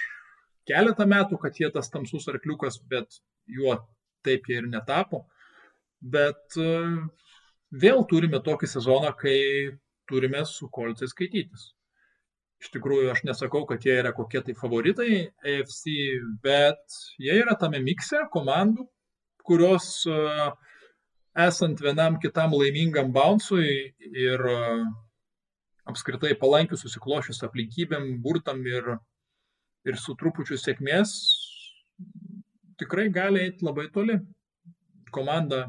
[0.65, 3.77] keletą metų, kad jie tas tamsus arkliukas, bet juo
[4.25, 5.25] taip jie ir netapo.
[6.01, 6.69] Bet e,
[7.83, 9.37] vėl turime tokį sezoną, kai
[10.09, 11.71] turime su kolcais skaitytis.
[12.65, 15.83] Iš tikrųjų, aš nesakau, kad jie yra kokie tai favoritai AFC,
[16.41, 18.87] bet jie yra tame mikse komandų,
[19.45, 20.55] kurios uh,
[21.45, 24.81] esant vienam kitam laimingam bounsui ir uh,
[25.85, 28.95] apskritai palankių susiklošius aplinkybėm, burtam ir,
[29.85, 31.13] ir su trupučiu sėkmės,
[32.81, 34.17] tikrai gali eiti labai toli.
[35.13, 35.67] Komanda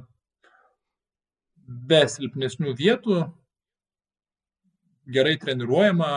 [1.61, 3.21] be silpnesnių vietų,
[5.13, 6.15] gerai treniruojama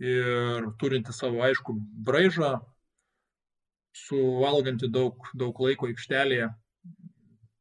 [0.00, 1.74] ir turinti savo aišku
[2.06, 2.54] braižą,
[3.96, 6.48] suvalganti daug, daug laiko aikštelėje,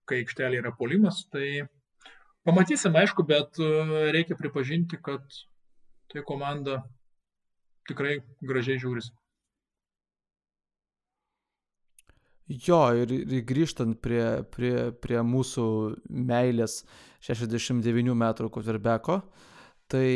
[0.10, 1.68] kai aikštelė yra polimas, tai
[2.48, 3.70] pamatysim, aišku, bet e,
[4.16, 5.26] reikia pripažinti, kad
[6.10, 6.80] tai komanda
[7.90, 9.14] tikrai gražiai žiūrisi.
[12.50, 15.66] Jo, ir, ir grįžtant prie, prie, prie mūsų
[16.10, 16.80] meilės
[17.22, 19.20] 69 metrų kotverbeko,
[19.92, 20.08] tai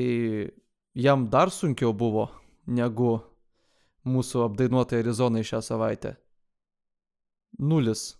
[0.94, 2.30] jam dar sunkiau buvo
[2.68, 3.18] negu
[4.06, 6.16] mūsų apdainuotai Arizonai šią savaitę.
[7.60, 8.14] Nulis.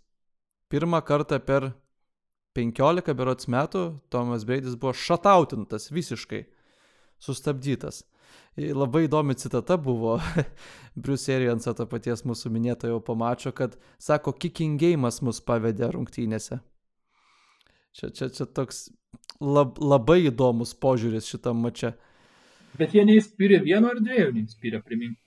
[0.70, 1.74] Pirmą kartą per
[2.58, 6.44] 15 berots metų Tomas Breidis buvo šatautintas visiškai,
[7.22, 8.04] sustabdytas.
[8.58, 10.20] Labai įdomi citata buvo
[11.02, 16.60] Bruce Arianso to paties mūsų minėtojo pamačio, kad sako, kicking game'as mus pavedė rungtynėse.
[17.94, 18.88] Čia, čia, čia toks
[19.42, 21.94] lab, labai įdomus požiūris šitam mače.
[22.80, 25.20] Bet jie neįspyrė vieno ar dviejų, neįspyrė, primink.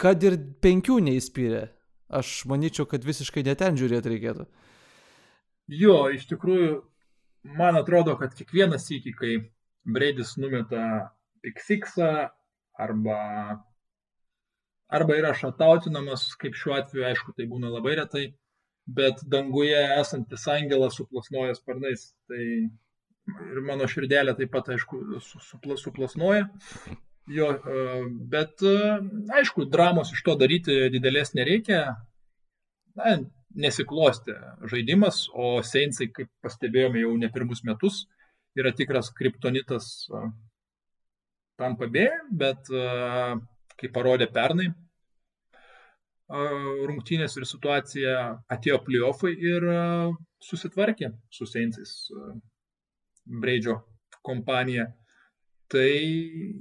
[0.00, 1.64] Kad ir penkių neįspyrė.
[2.14, 4.44] Aš manyčiau, kad visiškai neten žiūrėti reikėtų.
[5.72, 6.74] Jo, iš tikrųjų,
[7.56, 9.34] man atrodo, kad kiekvienas įkį, kai
[9.84, 10.84] Breidis numeta
[11.44, 12.10] piksiksą
[12.80, 13.18] arba,
[14.92, 18.24] arba yra šatautinamas, kaip šiuo atveju, aišku, tai būna labai retai,
[18.84, 22.10] bet danguje esantis angelas suplasnoja sparnais.
[22.28, 22.44] Tai
[23.28, 25.00] ir mano širdelė taip pat, aišku,
[25.80, 26.46] suplasnoja.
[27.26, 27.84] Jo, e,
[28.28, 28.74] bet e,
[29.38, 31.80] aišku, dramos iš to daryti didelės nereikia.
[32.98, 33.16] Na,
[33.54, 34.34] nesiklosti
[34.70, 38.04] žaidimas, o Seinsai, kaip pastebėjome jau ne pirmus metus,
[38.58, 40.24] yra tikras kriptonitas e,
[41.60, 42.68] tam pabėgė, bet
[43.78, 44.72] kaip parodė pernai
[46.34, 48.14] rungtynės ir situacija,
[48.50, 49.66] atėjo playoffai ir
[50.42, 51.92] susitvarkė su Seinsais
[53.24, 53.80] Breidžio
[54.24, 54.90] kompanija.
[55.72, 55.88] Tai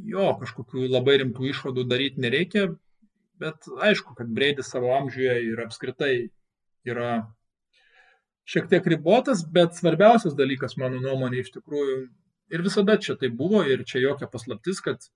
[0.10, 2.67] jo, kažkokių labai rimtų išvadų daryti nereikia,
[3.41, 6.13] bet aišku, kad Breidis savo amžiuje ir apskritai
[6.88, 7.10] yra
[8.49, 11.97] šiek tiek ribotas, bet svarbiausias dalykas, mano nuomonė, iš tikrųjų,
[12.56, 15.08] ir visada čia tai buvo, ir čia jokia paslaptis, kad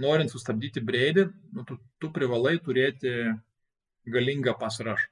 [0.00, 3.14] norint sustabdyti Breidį, nu, tu, tu privalai turėti
[4.08, 5.08] galingą pasirašą.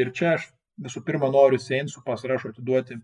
[0.00, 0.48] Ir čia aš
[0.84, 2.98] visų pirma noriu Seinsų pasirašą atiduoti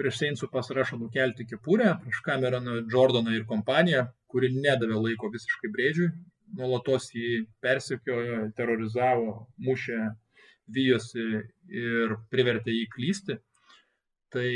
[0.00, 6.08] prieš Seinsų pasirašo nukelti kepurę, prieš Cameroną, Jordaną ir kompaniją, kuri nedavė laiko visiškai Breidžiui,
[6.56, 9.34] nuolatos jį persekiojo, terorizavo,
[9.66, 10.00] mušė,
[10.70, 11.26] vyjosi
[11.82, 13.38] ir privertė jį klysti.
[14.30, 14.50] Tai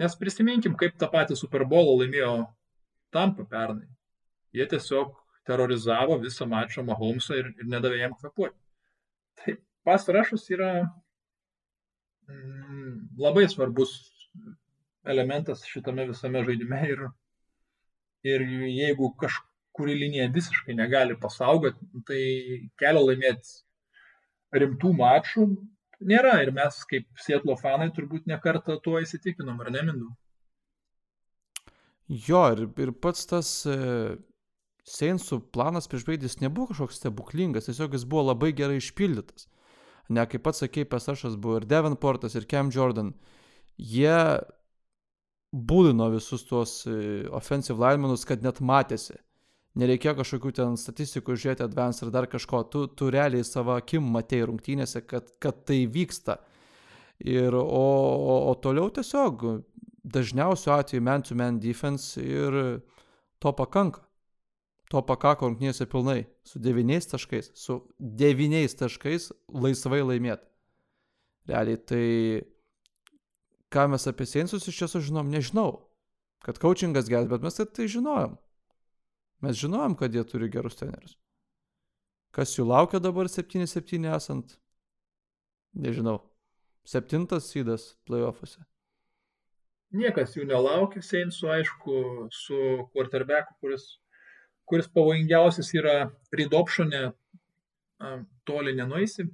[0.00, 2.34] nes prisiminkim, kaip tą patį Super Bowl laimėjo
[3.14, 3.88] Tampa pernai.
[4.54, 5.14] Jie tiesiog
[5.48, 8.56] terorizavo visą mačą Mahomesą ir, ir nedavė jam kvepuoti.
[9.40, 9.56] Tai
[9.88, 10.72] pasirašas yra
[13.20, 13.94] labai svarbus
[15.04, 17.02] elementas šitame visame žaidime ir,
[18.26, 22.22] ir jeigu kažkuri linija visiškai negali pasaugoti, tai
[22.80, 25.46] kelio laimėti rimtų mačų
[26.12, 30.10] nėra ir mes kaip Sietlo fanai turbūt nekartą tuo įsitikinom, ar nemindu?
[32.10, 33.76] Jo, ir, ir pats tas e,
[34.90, 39.46] Seinsų planas prieš baigdys nebuvo kažkoks stebuklingas, tiesiog jis buvo labai gerai išpildytas
[40.10, 43.12] ne kaip pats sakei, Pesašas buvo ir Devenportas, ir Cam Jordan,
[43.78, 44.16] jie
[45.50, 49.16] būdino visus tuos e, offensive linemenus, kad net matėsi.
[49.78, 54.48] Nereikėjo kažkokių ten statistikų žiūrėti advance ar dar kažko, tu, tu realiai savo akim matėjai
[54.50, 56.40] rungtynėse, kad, kad tai vyksta.
[57.20, 59.44] Ir, o, o, o toliau tiesiog
[60.02, 62.56] dažniausiu atveju man-to-man defense ir
[63.38, 64.02] to pakanka.
[64.90, 66.24] To pakako rungtynėse pilnai.
[66.42, 67.52] Su devyniais taškais.
[67.54, 70.46] Su devyniais taškais laisvai laimėti.
[71.50, 72.06] Realiai tai,
[73.70, 75.78] ką mes apie Seinsus iš tiesų žinom, nežinau.
[76.42, 78.34] Kad coachingas geras, bet mes tai, tai žinojom.
[79.44, 81.14] Mes žinojom, kad jie turi gerus trenerius.
[82.34, 84.58] Kas jų laukia dabar 7-7 esant?
[85.74, 86.18] Nežinau.
[86.86, 88.62] Septintas sydas playoffuose.
[89.94, 91.94] Niekas jų nelaukia, Seinsų, aišku,
[92.30, 92.58] su
[92.94, 93.86] quarterbacku, kuris,
[94.70, 95.96] kuris pavojingiausias yra
[96.34, 97.10] read optionė,
[98.48, 99.26] toli nenueisi,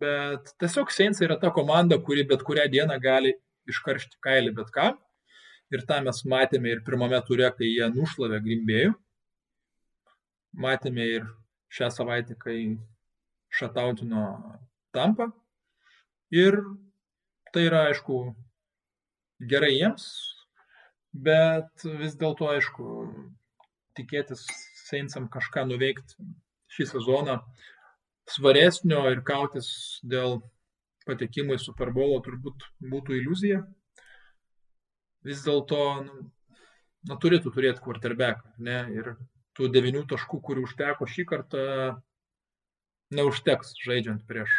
[0.00, 3.34] bet tiesiog Seinsai yra ta komanda, kuri bet kurią dieną gali
[3.70, 4.90] iškaršti kailį bet ką.
[5.70, 8.94] Ir tą mes matėme ir pirmame ture, kai jie nušlavė Grimbėjų.
[10.64, 11.28] Matėme ir
[11.70, 12.56] šią savaitę, kai
[13.54, 14.24] šatautino
[14.94, 15.28] tampą.
[16.34, 16.58] Ir
[17.54, 18.18] tai yra, aišku,
[19.52, 20.08] gerai jiems,
[21.14, 22.88] bet vis dėlto, aišku,
[23.98, 24.46] tikėtis
[24.90, 26.24] Seinsam kažką nuveikti
[26.74, 27.36] šį sezoną
[28.30, 29.68] svaresnio ir kautis
[30.06, 30.40] dėl
[31.06, 33.62] patekimo į Super Bowl turbūt būtų iliuzija.
[35.26, 36.20] Vis dėlto, nu,
[37.08, 38.78] na, turėtų turėti quarterbacką, ne?
[38.94, 39.12] Ir
[39.56, 41.64] tų devinių taškų, kurių užteko šį kartą,
[43.14, 44.54] neužteks žaidžiant prieš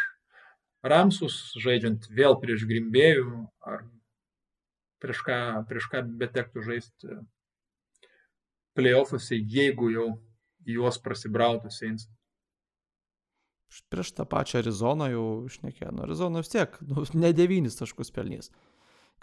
[0.86, 3.84] Ramsus, žaidžiant vėl prieš Grimbėjų, ar
[5.02, 5.38] prieš ką,
[5.70, 7.20] prieš ką betektų žaisti
[8.76, 10.08] playoffuose, jeigu jau
[10.68, 12.08] juos prasibrautų Saints.
[13.92, 18.50] Prieš tą pačią Arizoną jau išnekėjo, nu Arizona vis tiek, nu, ne devynis taškus pelnys,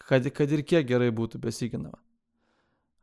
[0.07, 1.99] kad, kad ir kiek gerai būtų besiginama.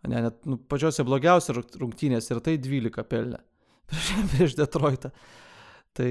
[0.06, 3.40] Ne, net nu, pačiose blogiausia rungtynės ir tai 12 pelnė
[3.90, 5.12] prieš, prieš Detroitą.
[5.96, 6.08] Tai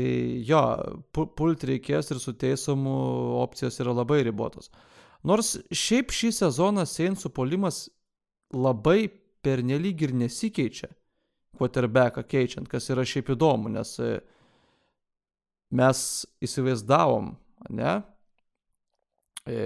[0.47, 0.61] jo,
[1.13, 2.95] pulti reikės ir su teisumu
[3.43, 4.71] opcijos yra labai ribotos.
[5.25, 7.83] Nors šiaip šį sezoną Seinsų polimas
[8.53, 9.11] labai
[9.45, 10.89] pernelyg ir nesikeičia,
[11.59, 14.17] quarterbacką keičiant, kas yra šiaip įdomu, nes e,
[15.75, 15.99] mes
[16.45, 17.33] įsivaizdavom,
[17.75, 17.97] ne,
[19.47, 19.59] e,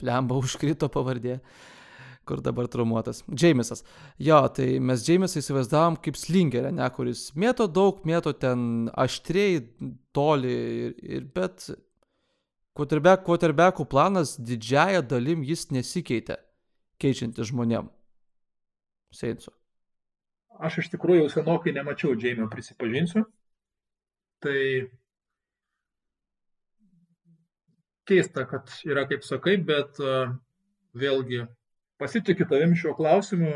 [0.00, 1.38] plemba užkrito pavardė,
[2.28, 3.22] kur dabar traumuotas.
[3.32, 3.82] Džeimesas.
[4.20, 9.62] Jo, tai mes Džeimesą įsivaizdavom kaip slingerę, ne, kuris mėto daug, mėto ten aštriai,
[10.16, 10.56] toli,
[10.88, 11.70] ir, ir bet
[12.76, 16.36] quarterback, quarterbackų planas didžiaja dalim jis nesikeitė,
[17.00, 17.88] keičiantis žmonėm.
[19.14, 19.52] Seinsų.
[20.58, 23.22] Aš iš tikrųjų jau senokai nemačiau Džeimio, prisipažinsiu.
[24.42, 24.58] Tai
[28.08, 30.32] keista, kad yra kaip sakai, bet uh,
[30.98, 31.44] vėlgi
[32.00, 33.52] pasitikiu tavim šiuo klausimu.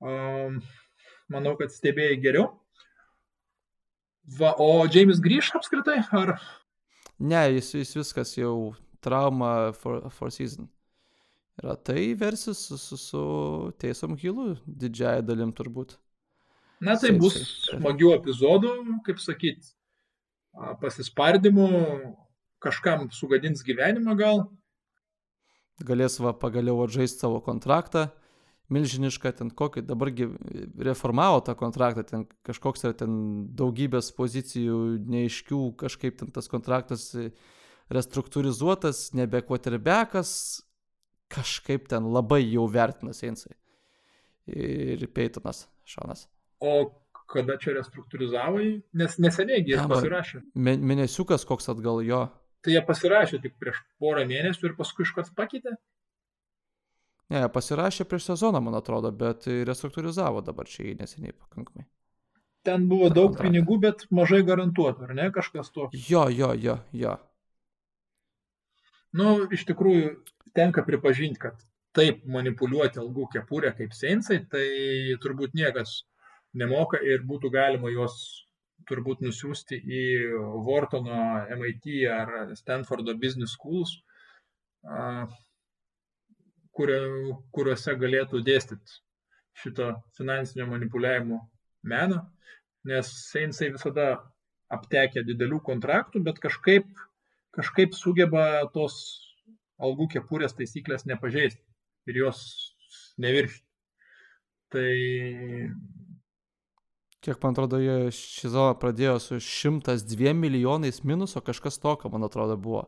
[0.00, 0.60] Um,
[1.32, 2.48] manau, kad stebėjai geriau.
[4.40, 6.00] Va, o Džeimis grįž apskritai?
[6.16, 6.36] Ar...
[7.20, 10.68] Ne, jis, jis viskas jau trauma for, for season.
[11.60, 13.24] Yra tai versis su, su, su
[13.80, 15.98] Teisom Hillu didžiaja dalim turbūt.
[16.80, 18.70] Na, tai bus smagių epizodų,
[19.04, 19.74] kaip sakyt,
[20.80, 21.66] pasispardimų,
[22.64, 24.46] kažkam sugadins gyvenimą gal,
[25.84, 28.08] galės va pagaliau atžaisti savo kontraktą.
[28.70, 30.28] Milžinišką, ten kokį, dabargi
[30.78, 33.14] reformavo tą kontraktą, ten kažkoks yra ten
[33.58, 34.76] daugybės pozicijų
[35.10, 37.08] neaiškių, kažkaip ten tas kontraktas
[37.90, 40.62] restruktūrizuotas, nebe quarterbackas,
[41.30, 43.54] kažkaip ten labai jau vertinas Einsai.
[44.50, 46.26] Ir Peitonas, Šonas.
[46.60, 46.90] O
[47.30, 48.68] kada čia restruktūrizavai?
[48.98, 50.42] Nes neseniai jis pasirašė.
[50.58, 52.24] Mėnesiukas koks atgal jo
[52.64, 55.76] tai jie pasirašė tik prieš porą mėnesių ir paskui iškart pakeitė?
[57.30, 61.86] Ne, pasirašė prieš sezoną, man atrodo, bet restruktūrizavo dabar čia neseniai pakankamai.
[62.66, 63.46] Ten buvo Ta daug kontraktą.
[63.46, 65.86] pinigų, bet mažai garantuotų, ar ne, kažkas to?
[66.10, 67.14] Jo, jo, jo, jo.
[69.16, 70.10] Nu, iš tikrųjų,
[70.56, 71.60] tenka pripažinti, kad
[71.96, 74.66] taip manipuliuoti algų kepurę kaip sensai, tai
[75.22, 76.04] turbūt niekas
[76.54, 78.46] nemoka ir būtų galima juos
[78.88, 80.02] turbūt nusiųsti į
[80.66, 81.20] Vortono,
[81.58, 83.98] MIT ar Stanfordo Business Schools,
[86.74, 89.00] kuriuose galėtų dėstyti
[89.60, 91.42] šito finansinio manipuliavimo
[91.90, 92.22] meną,
[92.88, 94.12] nes Seinsai visada
[94.72, 96.86] aptekia didelių kontraktų, bet kažkaip,
[97.56, 98.96] kažkaip sugeba tos
[99.80, 101.62] algų kepurės taisyklės nepažeisti
[102.10, 102.42] ir jos
[103.20, 103.64] neviršti.
[104.70, 104.90] Tai
[107.24, 112.56] kiek man atrodo, jie šį sezoną pradėjo su 102 milijonais minuso, kažkas tokio, man atrodo,
[112.56, 112.86] buvo.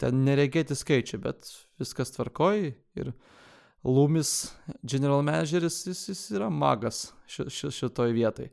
[0.00, 1.46] Ten neregėti skaičiai, bet
[1.78, 3.12] viskas tvarkoj ir
[3.86, 4.50] Loomis,
[4.82, 8.48] general manageris, jis, jis yra magas ši, ši, šitoj vietai.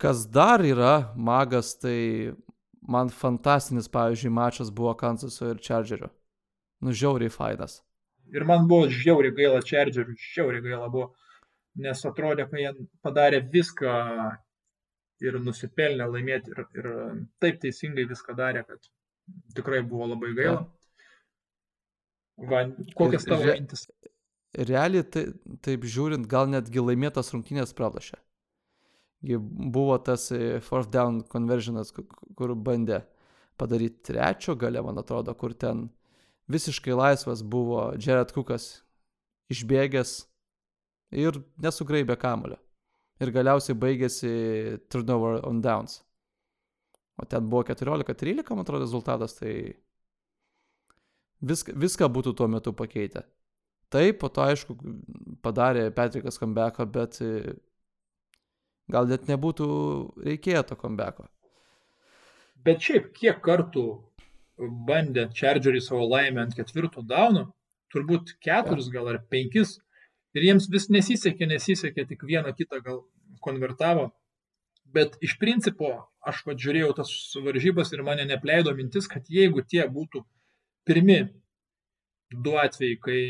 [0.00, 2.32] Kas dar yra magas, tai
[2.80, 6.08] man fantastinis, pavyzdžiui, mačas buvo Kansaso ir Chargerio.
[6.84, 7.80] Nu, žiauriai fainas.
[8.34, 11.12] Ir man buvo žiauriai gaila Chargerių, žiauriai gaila buvo
[11.74, 12.72] nes atrodė, kad jie
[13.04, 13.94] padarė viską
[15.24, 16.88] ir nusipelnė laimėti ir, ir
[17.42, 18.90] taip teisingai viską darė, kad
[19.56, 20.64] tikrai buvo labai gaila.
[22.50, 22.64] Va,
[22.98, 23.86] kokias tavo Re, mintis?
[24.54, 25.24] Realiai, tai,
[25.66, 28.18] taip žiūrint, gal netgi laimėtas rungtynės pralašė.
[29.74, 33.00] buvo tas e, fourth down conversionas, kur bandė
[33.56, 35.88] padaryti trečio gale, man atrodo, kur ten
[36.50, 38.84] visiškai laisvas buvo Jared Cookas
[39.52, 40.14] išbėgęs
[41.14, 42.58] ir nesugraibė kamulio.
[43.22, 44.30] Ir galiausiai baigėsi
[44.90, 46.00] turnover on downs.
[47.16, 49.76] O ten buvo 14-13, man atrodo, rezultatas, tai
[51.46, 53.22] viską, viską būtų tuo metu pakeitę.
[53.94, 54.74] Taip, po to aišku,
[55.44, 57.20] padarė Patrikas comebacką, bet
[58.90, 59.68] gal net nebūtų
[60.26, 61.28] reikėję to comebacko.
[62.66, 63.86] Bet šiaip, kiek kartų
[64.58, 67.48] bandė Chargerį savo laimę ant ketvirto dauno,
[67.94, 69.78] turbūt keturis gal ar penkis,
[70.34, 73.02] ir jiems vis nesisekė, nesisekė, tik vieną kitą gal
[73.44, 74.10] konvertavo.
[74.94, 75.90] Bet iš principo,
[76.22, 77.10] aš vad žiūrėjau tas
[77.42, 80.22] varžybas ir mane nepleido mintis, kad jeigu tie būtų
[80.86, 81.18] pirmi
[82.30, 83.20] du atvejai, kai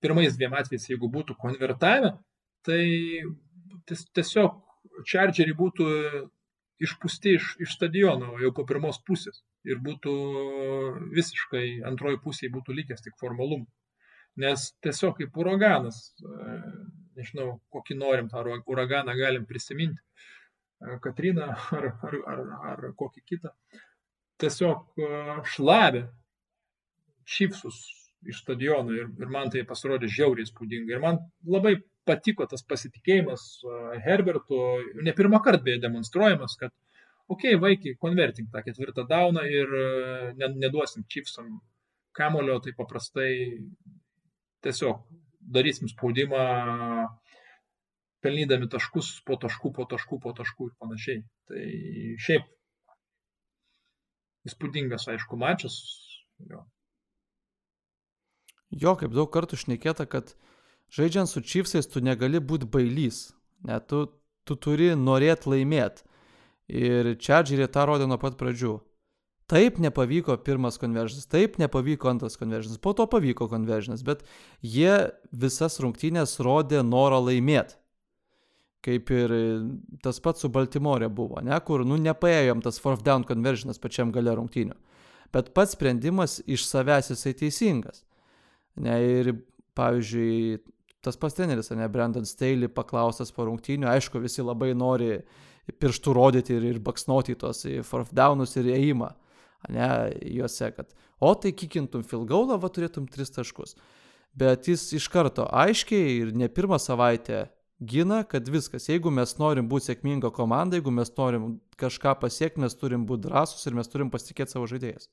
[0.00, 2.14] pirmais dviem atvejais, jeigu būtų konvertavę,
[2.64, 2.82] tai
[3.88, 4.56] tiesiog
[5.08, 5.86] Chargeriai būtų
[6.80, 10.14] išpūsti iš, iš stadiono jau po pirmos pusės ir būtų
[11.12, 13.68] visiškai antroji pusėje būtų likęs tik formalumų.
[14.40, 16.14] Nes tiesiog kaip uraganas,
[17.18, 20.00] nežinau, kokį norim tą uraganą galim prisiminti,
[21.04, 22.38] Katriną ar, ar, ar,
[22.70, 23.50] ar kokį kitą,
[24.40, 25.02] tiesiog
[25.52, 26.06] šlavė
[27.28, 27.82] čipsus
[28.24, 30.94] iš stadiono ir, ir man tai pasirodė žiauriai spūdinga.
[30.94, 31.74] Ir man labai
[32.08, 33.46] patiko tas pasitikėjimas
[34.04, 34.60] Herbertu,
[35.04, 36.74] ne pirmą kartą beje demonstruojamas, kad,
[37.28, 39.74] okei, okay, vaikai, konvertink tą ketvirtą dauną ir
[40.56, 41.58] neduosim čipsam
[42.16, 43.32] kamulio, tai paprastai
[44.64, 45.02] tiesiog
[45.40, 46.40] darysim spaudimą,
[48.24, 51.22] pelnydami taškus po taškų, po taškų, po taškų ir panašiai.
[51.48, 51.64] Tai
[52.26, 52.48] šiaip
[54.48, 55.78] įspūdingas, aišku, mačas.
[56.50, 56.62] Jo.
[58.72, 60.32] jo, kaip daug kartų šnekėta, kad
[60.94, 63.30] žaidžiant su Chiefsais tu negali būti bailys,
[63.66, 64.06] net tu,
[64.44, 66.06] tu turi norėti laimėti.
[66.70, 68.76] Ir Chargerį tą rodė nuo pat pradžių.
[69.50, 74.22] Taip nepavyko pirmas konveržinas, taip nepavyko antras konveržinas, po to pavyko konveržinas, bet
[74.62, 77.74] jie visas rungtynės rodė norą laimėti.
[78.86, 79.34] Kaip ir
[80.00, 84.32] tas pats su Baltimore buvo, ne, kur, nu, nepaėjom tas fourth down conversionas pačiam gale
[84.38, 84.78] rungtynių.
[85.34, 88.04] Bet pats sprendimas iš savęs jisai teisingas.
[88.80, 89.34] Ne, ir
[89.76, 90.60] pavyzdžiui,
[91.04, 95.20] tas pats treneris, ne, Brandon Staley paklaustas po rungtynių, aišku, visi labai nori
[95.80, 99.12] pirštų rodyti ir, ir baksnuoti tos fourth downus ir įėjimą,
[99.72, 99.88] ne,
[100.36, 103.76] juose, kad, o tai kikintum filgaulą, va turėtum tris taškus.
[104.36, 107.48] Bet jis iš karto aiškiai ir ne pirmą savaitę
[107.80, 112.76] gina, kad viskas, jeigu mes norim būti sėkminga komanda, jeigu mes norim kažką pasiekti, mes
[112.76, 115.08] turim būti drąsus ir mes turim pasitikėti savo žaidėjais.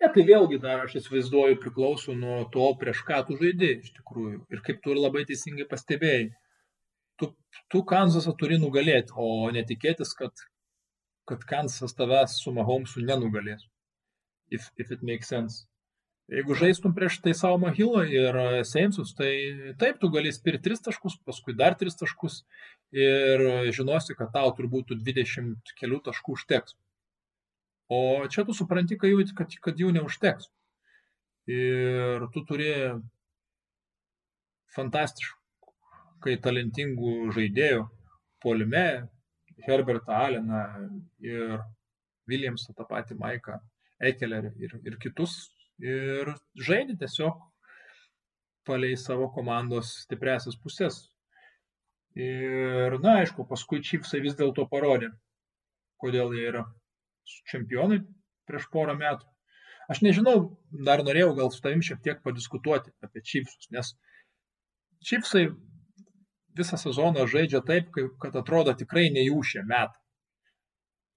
[0.00, 4.38] Ne, tai vėlgi dar aš įsivaizduoju priklauso nuo to, prieš ką tu žaidži iš tikrųjų.
[4.54, 6.30] Ir kaip tu ir labai teisingai pastebėjai,
[7.20, 7.28] tu,
[7.72, 10.46] tu Kanzasą turi nugalėti, o netikėtis, kad,
[11.28, 13.66] kad Kanzasas tavęs su Mahomsu nenugalės.
[14.50, 15.66] If, if it makes sense.
[16.30, 18.36] Jeigu žaistum prieš tai savo Mahilą ir
[18.66, 19.30] Seimsus, tai
[19.78, 22.44] taip, tu gali spirti 3 taškus, paskui dar 3 taškus
[22.94, 23.42] ir
[23.74, 26.76] žinosi, kad tau turbūt 20 kelių taškų užteks.
[27.90, 30.46] O čia tu supranti, kad jų, kad, kad jų neužteks.
[31.50, 32.70] Ir tu turi
[34.76, 37.88] fantastiškai talentingų žaidėjų
[38.44, 38.86] polime,
[39.66, 40.62] Herbertą Alleną
[41.20, 41.58] ir
[42.30, 43.58] Williamsą, tą patį Maiką
[44.10, 45.34] Ekelerį ir, ir kitus.
[45.82, 46.30] Ir
[46.60, 47.42] žaidė tiesiog
[48.68, 51.02] palei savo komandos stipresias pusės.
[52.14, 55.10] Ir, na, aišku, paskui Čipsai vis dėlto parodė,
[56.02, 56.64] kodėl jie yra
[57.50, 58.00] čempionai
[58.48, 59.26] prieš porą metų.
[59.90, 60.36] Aš nežinau,
[60.86, 63.94] dar norėjau gal su tavim šiek tiek padiskutuoti apie Chiefsus, nes
[65.02, 65.48] Chiefsai
[66.58, 67.90] visą sezoną žaidžia taip,
[68.22, 69.98] kad atrodo tikrai ne jų šie metai.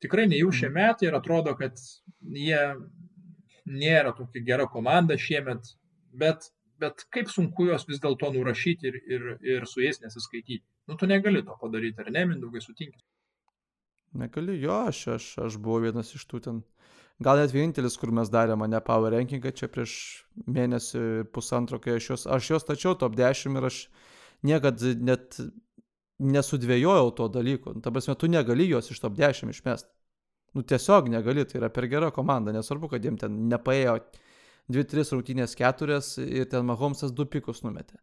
[0.04, 0.76] Tikrai ne jų šie mhm.
[0.80, 1.80] metai ir atrodo, kad
[2.36, 2.62] jie
[3.70, 5.74] nėra tokia gera komanda šiemet,
[6.24, 6.50] bet,
[6.82, 10.66] bet kaip sunku juos vis dėlto nurašyti ir, ir, ir su jais nesiskaityti.
[10.90, 13.04] Nu, tu negali to padaryti, ar ne, Mindaugai, sutinkit?
[14.14, 16.62] Negali, jo, aš, aš, aš buvau vienas iš tų ten.
[17.24, 19.94] Gal net vienintelis, kur mes darėme mane power rankingą čia prieš
[20.50, 23.78] mėnesį pusantro, kai aš juos, aš juos tačiau top 10 ir aš
[24.46, 25.38] niekad net
[26.20, 27.76] nesudvėjojau to dalyko.
[27.78, 29.90] Nu, ta prasme, tu negali juos iš top 10 išmest.
[30.54, 33.98] Nu tiesiog negali, tai yra per gera komanda, nesvarbu, kad jiem ten nepaėjo
[34.74, 37.98] 2-3 rungtynės 4 ir ten Mahomesas 2 pikus numetė.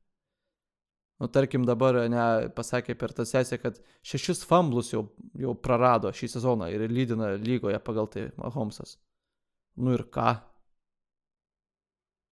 [1.20, 5.02] Nu, tarkim, dabar ne, pasakė per tą sesiją, kad šešis famblus jau,
[5.36, 8.96] jau prarado šį sezoną ir lydina lygoje pagal tai Mahomesas.
[9.76, 10.38] Nu ir ką?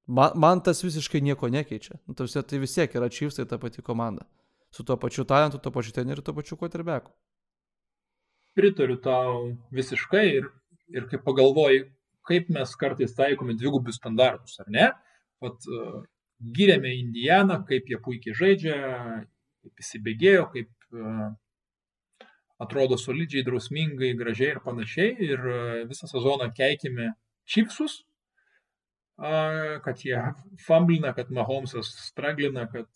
[0.08, 1.98] Man, man tas visiškai nieko nekeičia.
[2.08, 4.24] Nu, tarsi, tai vis tiek yra Chiefs, tai ta pati komanda.
[4.72, 7.12] Su tuo pačiu talentu, tuo pačiu treneriu, tuo pačiu quarterbacku.
[8.58, 10.48] pritariu tau visiškai ir,
[10.90, 11.84] ir kaip pagalvoji,
[12.26, 14.88] kaip mes kartais taikome dvigubius standartus, ar ne?
[15.44, 15.68] Vat,
[16.38, 18.74] gyrėme Indianą, kaip jie puikiai žaidžia,
[19.64, 21.30] kaip įsibėgėjo, kaip uh,
[22.62, 25.14] atrodo solidžiai, drausmingai, gražiai ir panašiai.
[25.28, 27.12] Ir uh, visą sezoną keikime
[27.48, 28.02] čipsus,
[29.18, 30.20] uh, kad jie
[30.66, 32.88] famblina, kad Mahomesas straglina, kad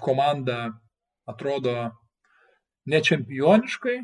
[0.00, 0.72] komanda
[1.30, 1.92] atrodo
[2.84, 4.00] nečempioniškai.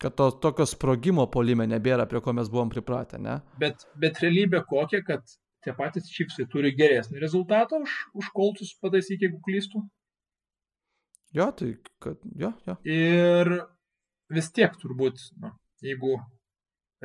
[0.00, 3.40] Kad to tokio sprogimo polime nebėra, prie ko mes buvom pripratę, ne?
[3.60, 5.26] Bet, bet realybė kokia, kad
[5.64, 9.82] tie patys čipsai turi geresnį rezultatą už, už koltus, pataisyk, jeigu klystu.
[11.36, 12.76] Jo, tai kad, jo, jo.
[12.90, 13.52] Ir
[14.34, 15.52] vis tiek turbūt, na,
[15.84, 16.16] jeigu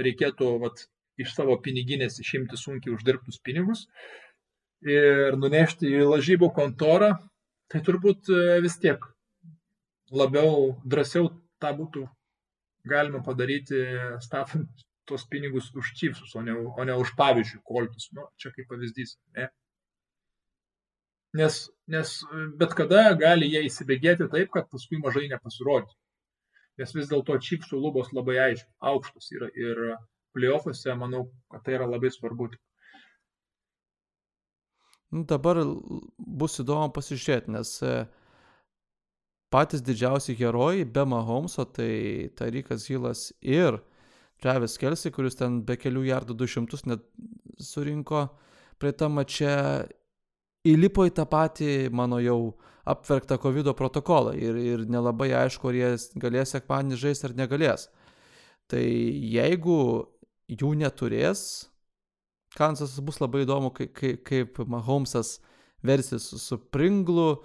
[0.01, 0.85] reikėtų vat,
[1.21, 3.85] iš savo piniginės išimti sunkiai uždirbtus pinigus
[4.85, 7.13] ir nunešti į lažybų kontorą,
[7.71, 9.05] tai turbūt e, vis tiek
[10.11, 11.29] labiau drąsiau
[11.61, 12.03] tą būtų
[12.85, 13.79] galima padaryti
[14.21, 18.09] statant tos pinigus už čipsus, o ne, o ne už pavyzdžiui koltus.
[18.15, 19.15] Nu, čia kaip pavyzdys.
[19.37, 19.49] Ne?
[21.35, 21.59] Nes,
[21.91, 22.11] nes
[22.59, 25.95] bet kada gali jie įsibėgėti taip, kad paskui mažai nepasirodys.
[26.79, 29.81] Nes vis dėlto čipsų lubos labai aiškiai aukštos yra ir
[30.35, 32.49] playoffuose manau, kad tai yra labai svarbu.
[35.15, 35.61] Nu, dabar
[36.17, 38.03] bus įdomu pasižiūrėti, nes uh,
[39.55, 43.79] patys didžiausi herojai be Mahomeso, tai Tarikas Hilas ir
[44.45, 47.05] Travis Kelsey, kuris ten be kelių jardų 200 net
[47.57, 48.27] surinko
[48.77, 49.55] praeitą mačią,
[50.69, 52.39] įlipo į tą patį mano jau
[52.85, 55.91] apverktą COVID protokolą ir, ir nelabai aišku, ar jie
[56.21, 57.87] galės sekmanį žaisti ar negalės.
[58.69, 59.79] Tai jeigu
[60.49, 61.65] jų neturės,
[62.55, 65.39] Kansas bus labai įdomu, kaip, kaip, Mahomesas
[65.83, 67.41] versis su Pringlu,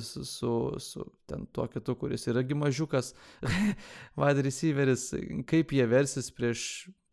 [0.00, 3.12] su, su, ten tuo kitu, kuris iragi mažiukas,
[4.18, 5.12] wide receiveris,
[5.46, 6.62] kaip jie versis prieš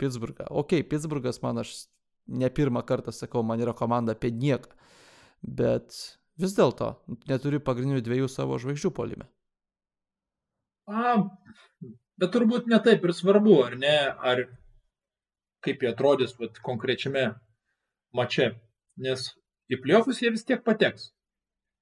[0.01, 0.47] Pittsburghą.
[0.49, 1.75] Ok, Pittsburghas man aš
[2.27, 4.73] ne pirmą kartą sakau, man yra komanda apie nieką,
[5.45, 5.93] bet
[6.41, 6.95] vis dėlto
[7.29, 9.29] neturi pagrindinių dviejų savo žvaigždžių polime.
[10.89, 11.17] A,
[12.17, 14.45] bet turbūt ne taip ir svarbu, ar ne, ar
[15.65, 17.31] kaip jie atrodys vat, konkrečiame
[18.15, 18.51] mače,
[19.01, 19.29] nes
[19.69, 21.11] į pliofus jie vis tiek pateks.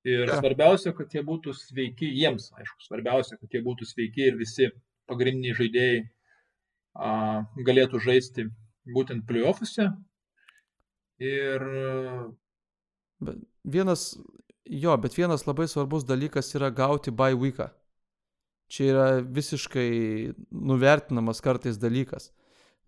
[0.03, 0.39] Ir ja.
[0.41, 4.67] svarbiausia, kad jie būtų sveiki jiems, aišku, svarbiausia, kad jie būtų sveiki ir visi
[5.07, 6.01] pagrindiniai žaidėjai
[6.99, 7.11] a,
[7.63, 8.49] galėtų žaisti
[8.91, 9.87] būtent playoffuose.
[11.23, 11.63] Ir.
[13.23, 14.09] Bet vienas,
[14.67, 17.69] jo, bet vienas labai svarbus dalykas yra gauti by weeką.
[18.73, 19.89] Čia yra visiškai
[20.51, 22.31] nuvertinamas kartais dalykas.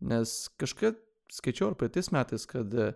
[0.03, 0.99] Nes kažkaip
[1.31, 2.91] skaičiau ar praeitais metais, kad uh,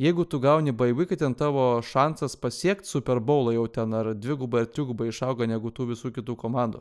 [0.00, 4.70] jeigu tu gauni baivikai, ten tavo šansas pasiekti Super Bowlą jau ten ar dvigubai ar
[4.72, 6.80] trigubai išauga negu tų visų kitų komandų,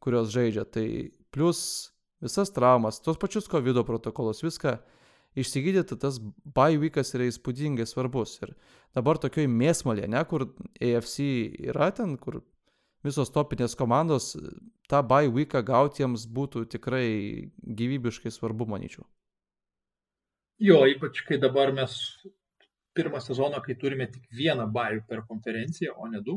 [0.00, 0.64] kurios žaidžia.
[0.64, 0.86] Tai
[1.34, 1.60] plus
[2.24, 4.78] visas traumas, tos pačius COVID protokolus, viską
[5.38, 6.18] išsigydyti, tas
[6.56, 8.38] baivikas yra įspūdingai svarbus.
[8.42, 8.56] Ir
[8.96, 10.48] dabar tokioj mėsmalė, ne, kur
[10.80, 11.20] AFC
[11.70, 12.40] yra ten, kur
[13.06, 14.34] visos topinės komandos,
[14.90, 17.06] tą baiviką gauti jiems būtų tikrai
[17.62, 19.06] gyvybiškai svarbu, manyčiau.
[20.60, 21.94] Jo, ypač kai dabar mes
[22.96, 26.34] pirmą sezoną, kai turime tik vieną bajų per konferenciją, o ne du.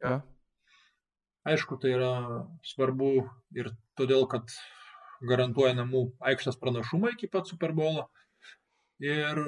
[0.00, 0.20] Ja.
[1.44, 2.12] Aišku, tai yra
[2.64, 3.10] svarbu
[3.58, 3.68] ir
[4.00, 4.48] todėl, kad
[5.28, 8.06] garantuoja namų aikštės pranašumą iki pat Super Bowlo.
[9.04, 9.40] Ir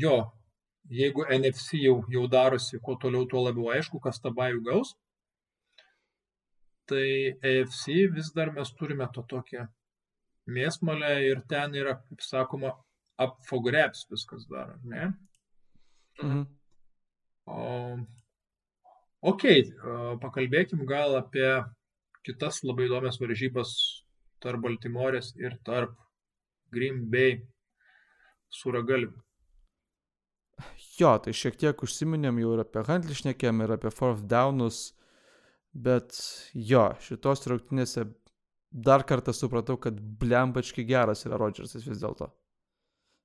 [0.00, 0.16] jo,
[0.90, 4.96] jeigu NFC jau, jau darosi kuo toliau, tuo labiau aišku, kas tą bajų gaus,
[6.90, 9.68] tai AFC vis dar mes turime to tokią
[10.50, 12.74] mėsmalę ir ten yra, kaip sakoma,
[13.64, 15.12] grabs viskas dar, ne?
[16.22, 16.44] Mhm.
[17.44, 17.98] O,
[19.32, 19.44] ok,
[20.22, 21.48] pakalbėkim gal apie
[22.24, 23.74] kitas labai įdomias varžybas
[24.40, 25.96] tarp Baltimorės ir tarp
[26.72, 27.42] Green Bay
[28.54, 29.20] suragalvių.
[30.98, 34.92] Jo, tai šiek tiek užsiminėm jau ir apie Huntley šnekėm, ir apie fourth downus,
[35.74, 36.14] bet
[36.54, 38.06] jo, šitos rungtynėse
[38.70, 42.30] dar kartą supratau, kad blembački geras yra Rodžersas vis dėlto.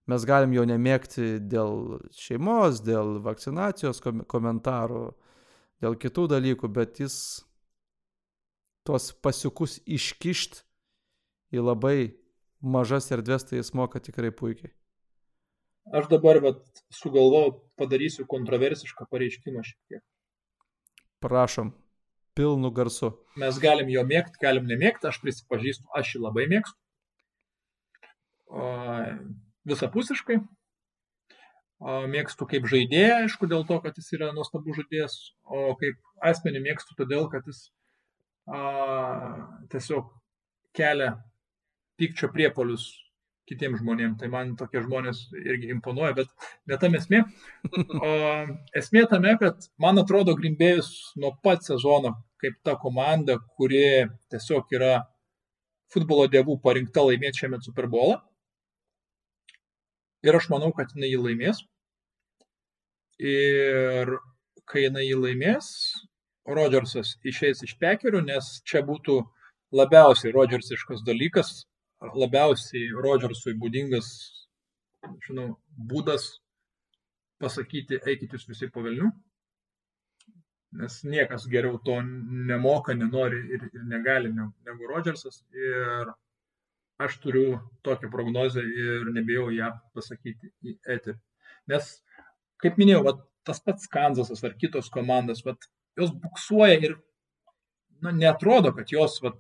[0.09, 4.01] Mes galim jo nemėgti dėl šeimos, dėl vakcinacijos
[4.31, 5.03] komentarų,
[5.83, 7.17] dėl kitų dalykų, bet jis
[8.87, 10.63] tuos pasiukus iškišt
[11.53, 11.97] į labai
[12.59, 14.71] mažas erdvės, tai jis moka tikrai puikiai.
[15.95, 16.61] Aš dabar vat,
[16.93, 20.03] sugalvojau, padarysiu kontroversišką pareiškimą šiek tiek.
[21.23, 21.71] Prašom,
[22.37, 23.11] pilnu garsu.
[23.41, 26.77] Mes galim jo mėgti, galim nemėgti, aš prisipažįstu, aš jį labai mėgstu.
[28.49, 28.69] O,
[29.71, 30.39] visapusiškai.
[32.11, 35.13] Mėgstu kaip žaidėją, aišku, dėl to, kad jis yra nuostabus žaidėjas,
[35.47, 35.95] o kaip
[36.27, 37.69] asmenį mėgstu todėl, kad jis
[38.51, 38.59] a,
[39.71, 40.09] tiesiog
[40.75, 41.13] kelia
[41.99, 42.89] pykčio priepolius
[43.49, 44.17] kitiems žmonėms.
[44.19, 47.23] Tai man tokie žmonės irgi imponuoja, bet netam esmė.
[47.99, 48.11] O
[48.77, 54.93] esmė tame, kad man atrodo Grimbėjus nuo pat sezono kaip ta komanda, kuri tiesiog yra
[55.91, 58.19] futbolo dievų parinkta laimėti šiame Super Bowlą.
[60.25, 61.61] Ir aš manau, kad jinai jį laimės.
[63.19, 64.15] Ir
[64.69, 65.69] kai jinai jį laimės,
[66.49, 69.19] Rodžersas išeis iš pekerių, nes čia būtų
[69.75, 71.51] labiausiai Rodžersiškas dalykas,
[72.01, 74.09] labiausiai Rodžersui būdingas,
[75.27, 75.49] žinau,
[75.91, 76.29] būdas
[77.39, 79.11] pasakyti, eikit jūs visi po velnių,
[80.79, 85.43] nes niekas geriau to nemoka, nenori ir, ir negali negu Rodžersas.
[85.53, 86.11] Ir
[86.99, 91.17] aš turiu tokią prognozę ir nebijau ją pasakyti į eterį.
[91.71, 91.91] Nes,
[92.59, 93.13] kaip minėjau, va,
[93.47, 95.55] tas pats Kanzasas ar kitos komandos, va,
[95.99, 96.97] jos buksuoja ir
[98.03, 99.33] na, netrodo, kad jos va,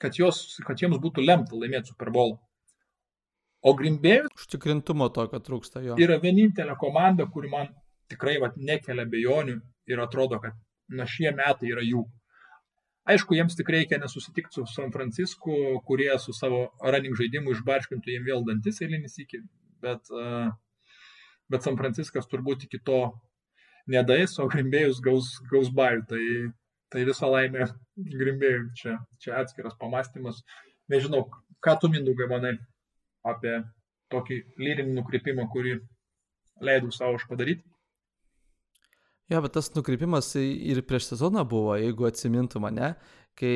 [0.00, 2.36] kad, jos, kad jiems būtų lemta laimėti Super Bowl.
[3.64, 4.32] O Grimbėjus.
[4.36, 5.96] Užtikrintumo to, kad trūksta jo.
[6.00, 7.70] Yra vienintelė komanda, kuri man
[8.12, 9.56] tikrai vat, nekelia bejonių
[9.90, 10.58] ir atrodo, kad
[10.92, 12.04] na šie metai yra jų.
[13.12, 18.28] Aišku, jiems tik reikia nesusitikti su San Francisku, kurie su savo running žaidimu išbarškintų jiems
[18.30, 19.42] vėl dantis eilinį iki,
[19.84, 20.48] bet, uh,
[21.52, 23.00] bet San Franciskas turbūt iki to
[23.92, 26.06] nedais, o Grimbėjus gaus, gaus bajų.
[26.08, 26.22] Tai
[26.94, 27.64] Tai visą laimę
[27.98, 30.36] grimbėjų, čia, čia atskiras pamastymas.
[30.92, 31.24] Nežinau,
[31.64, 32.52] ką tu mindugai manai
[33.26, 33.56] apie
[34.14, 35.72] tokį lyrinį nukreipimą, kurį
[36.62, 37.66] leidau savo aš padaryti.
[39.32, 42.90] Jo, bet tas nukreipimas ir prieš sezoną buvo, jeigu atsimintų mane,
[43.38, 43.54] kai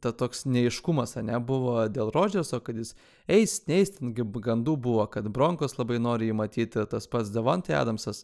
[0.00, 2.94] ta toks neiškumas, ne, buvo dėl Rodžerso, kad jis
[3.26, 8.22] eis, neis, ten gandų buvo, kad Bronkos labai nori jį matyti, tas pats Devontai Adamsas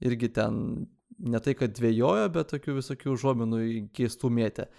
[0.00, 0.88] irgi ten
[1.20, 3.60] ne tai, kad dvėjojo, bet tokių visokių užuominų
[3.96, 4.70] keistų mėtė.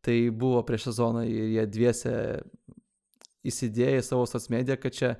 [0.00, 2.14] Tai buvo prieš sezoną ir jie dviese
[3.46, 5.10] įsidėjo į savo sosmediją, kad čia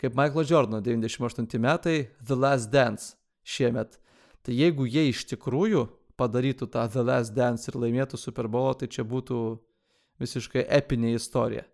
[0.00, 3.98] kaip Michael Jordan 98 metai The Last Dance šiemet.
[4.46, 5.84] Tai jeigu jie iš tikrųjų
[6.20, 9.38] padarytų tą The Last Dance ir laimėtų Super Bowl, tai čia būtų
[10.20, 11.66] visiškai epinė istorija.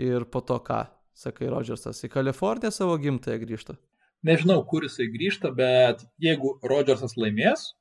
[0.00, 3.76] Ir po to ką, sakai Rodžersas, į Kaliforniją savo gimtąją grįžta?
[4.24, 7.72] Nežinau, kur jisai grįžta, bet jeigu Rodžersas laimės,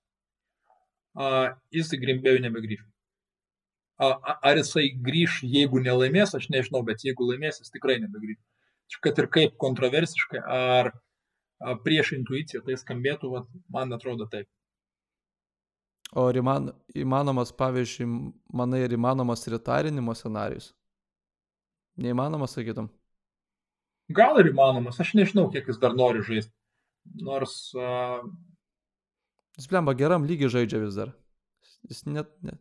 [1.76, 2.82] jis į Grimbėjų nebegrįž.
[4.02, 8.40] Ar jisai grįž, jeigu nelaimės, aš nežinau, bet jeigu laimės, jis tikrai nebegrįž.
[9.04, 10.92] Kad ir kaip kontroversiškai, ar
[11.86, 14.50] prieš intuiciją tai skambėtų, vat, man atrodo taip.
[16.12, 18.08] O ar įman, įmanomas, pavyzdžiui,
[18.52, 20.74] manai, ir įmanomas retarinimo scenarius?
[22.02, 22.90] Neįmanomas, sakytum?
[24.12, 26.52] Gal ir įmanomas, aš nežinau, kiek jis dar nori žaisti.
[27.24, 28.20] Nors uh,
[29.58, 31.16] Jis blemba geram lygiai žaidžia vis dar.
[31.90, 32.30] Jis net...
[32.46, 32.60] net...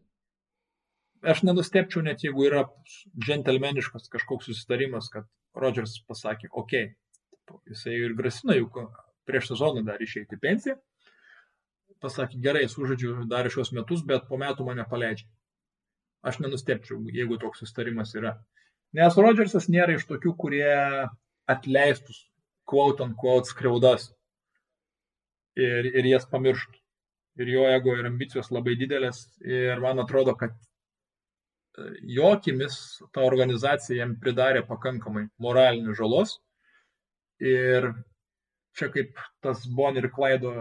[1.33, 2.65] Aš nenustepčiau net jeigu yra
[3.27, 6.95] džentelmeniškas kažkoks susitarimas, kad Rodžers pasakė, okei, okay.
[7.69, 8.79] Jisai ir grasino juk
[9.29, 10.77] prieš sezoną dar išeiti pensiją,
[12.03, 15.29] pasakė, gerai, sužaidžiu dar šios metus, bet po metų mane paleidžia.
[16.27, 18.35] Aš nenustepčiau, jeigu toks susitarimas yra.
[18.97, 20.73] Nes Rodžersas nėra iš tokių, kurie
[21.49, 22.27] atleistus,
[22.69, 24.11] quote on quote, skriaudas.
[25.61, 26.77] Ir, ir jas pamirštų.
[27.41, 29.23] Ir jo ego ir ambicijos labai didelės.
[29.47, 31.87] Ir man atrodo, kad e,
[32.17, 32.77] jo akimis
[33.15, 36.37] ta organizacija jam pridarė pakankamai moralinių žalos
[37.41, 37.91] ir
[38.79, 40.53] čia kaip tas Bonnie ir Klaido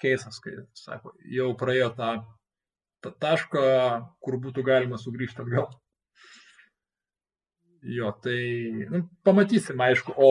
[0.00, 2.12] keisas, kai sako, jau praėjo tą,
[3.04, 3.66] tą tašką,
[4.22, 5.70] kur būtų galima sugrįžti atgal.
[7.86, 8.38] Jo, tai
[8.90, 10.14] nu, pamatysim, aišku.
[10.16, 10.30] O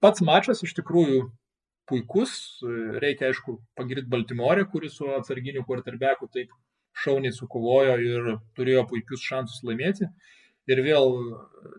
[0.00, 1.26] pats mačas iš tikrųjų
[1.90, 2.32] puikus.
[3.02, 6.54] Reikia, aišku, pagirti Baltimorę, kuris su atsarginiu quarterbacku taip
[6.96, 10.08] šauniai sukovojo ir turėjo puikius šansus laimėti.
[10.72, 11.12] Ir vėl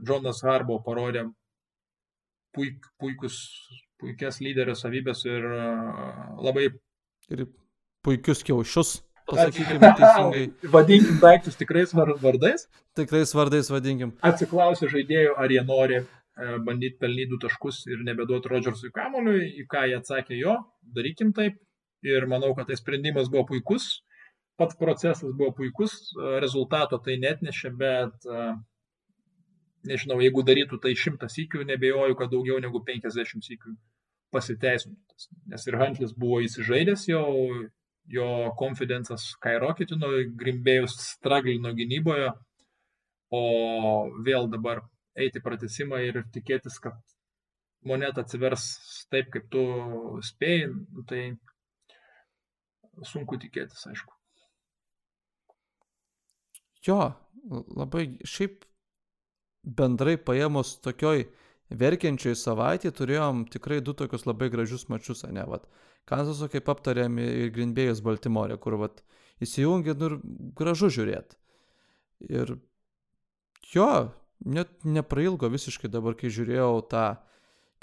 [0.08, 1.26] Jonas Harbo parodė
[2.58, 3.40] puik, puikus,
[4.02, 5.48] puikias lyderio savybės ir
[6.44, 6.72] labai.
[7.32, 7.48] Ir
[8.06, 8.98] puikius kiaušius.
[9.28, 10.44] Pasakykime teisingai.
[10.76, 12.68] Vadinkim daiktus tikrais vardais.
[12.96, 14.14] Tikrais vardais vadinkim.
[14.24, 16.00] Atsiklausė žaidėjų, ar jie nori
[16.38, 20.58] E, bandyti pelnyti du taškus ir nebeduoti Rodžersui kamuoliui, į ką jie atsakė jo,
[20.98, 21.58] darykim taip.
[22.06, 23.88] Ir manau, kad tai sprendimas buvo puikus,
[24.62, 25.96] pats procesas buvo puikus,
[26.44, 28.44] rezultato tai net nešė, bet e,
[29.88, 33.76] nežinau, jeigu darytų tai šimtas įkių, nebejoju, kad daugiau negu 50 įkių
[34.34, 35.18] pasiteisintų.
[35.52, 37.28] Nes ir Hantlis buvo įsižaidęs jau,
[38.12, 38.28] jo
[38.60, 42.34] konfidencas skyroketino, Grimbėjus straglino gynyboje,
[43.32, 43.44] o
[44.26, 44.84] vėl dabar
[45.18, 46.98] eiti pratesimą ir tikėtis, kad
[47.88, 48.68] moneta atsivers
[49.12, 49.64] taip, kaip tu
[50.26, 51.24] spėjai, nu, tai
[53.08, 54.14] sunku tikėtis, aišku.
[56.88, 57.02] Jo,
[57.50, 58.67] labai šiaip
[59.68, 61.26] bendrai paėmus tokioj
[61.70, 65.68] verkiančioj savaitėje turėjom tikrai du tokius labai gražius mačius, ne, vat.
[66.08, 69.02] Kanzaso, kaip aptarėm, ir Grindbėjus Baltimorė, kur, vat,
[69.44, 71.36] įsijungia nu, ir gražu žiūrėti.
[72.32, 72.56] Ir
[73.74, 73.90] jo,
[74.48, 77.06] net neprailgo visiškai dabar, kai žiūrėjau tą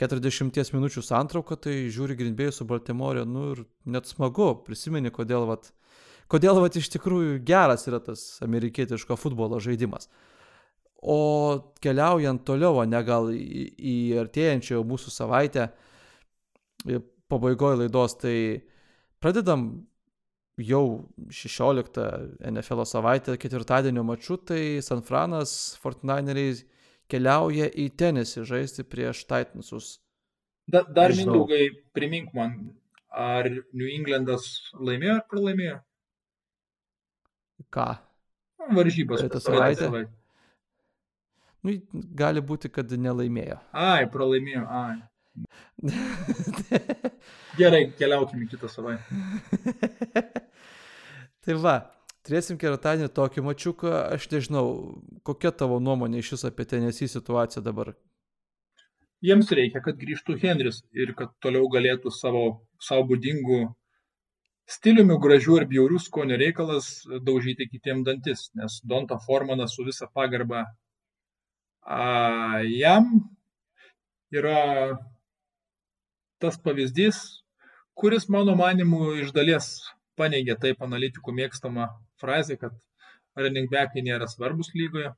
[0.00, 5.68] 40 minučių santrauką, tai žiūri Grindbėjus su Baltimorė, nu ir net smagu, prisimeni, kodėl, vat,
[6.32, 10.08] kodėl, vat, iš tikrųjų geras yra tas amerikietiško futbolo žaidimas.
[11.04, 15.66] O keliaujant toliau, o ne gal į, į artėjančią mūsų savaitę,
[17.28, 18.36] pabaigoje laidos, tai
[19.20, 19.66] pradedam
[20.60, 20.84] jau
[21.28, 22.06] 16
[22.50, 25.52] NFL savaitę ketvirtadienio maču, tai San Franas
[25.82, 26.62] 49eriai
[27.10, 29.98] keliauja į tenisį žaisti prieš Titansus.
[30.64, 31.44] Da, dar Nežinau.
[31.44, 32.56] mindaugai, primink man,
[33.10, 34.46] ar New Englandas
[34.80, 35.78] laimėjo ar pralaimėjo?
[37.74, 37.88] Ką?
[38.72, 39.20] Varžybas.
[39.20, 39.88] Praeitą savaitę.
[39.90, 40.23] savaitę.
[41.64, 41.74] Nu,
[42.20, 43.56] gali būti, kad nelaimėjo.
[43.72, 44.98] Ai, pralaimėjo, ai.
[47.58, 49.02] Gerai, keliaukime kitą savaitę.
[51.46, 51.76] tai va,
[52.26, 54.66] turėsim ketvirtadienį tokį mačiuką, aš nežinau,
[55.26, 57.94] kokia tavo nuomonė iš vis apie tenesį situaciją dabar?
[59.24, 62.44] Jiems reikia, kad grįžtų Henris ir kad toliau galėtų savo,
[62.76, 63.62] savo būdingų
[64.68, 66.90] stiliumi gražių ir bjaurių skonio reikalas
[67.24, 70.66] daužyti kitiem dantis, nes Donta Formanas su visa pagarba
[71.84, 73.10] a, jam
[74.34, 74.98] yra
[76.42, 77.20] tas pavyzdys,
[77.94, 79.68] kuris mano manimu iš dalies
[80.18, 81.88] paneigia taip analitikų mėgstamą
[82.20, 82.74] frazę, kad
[83.38, 85.12] running backai nėra svarbus lygoje.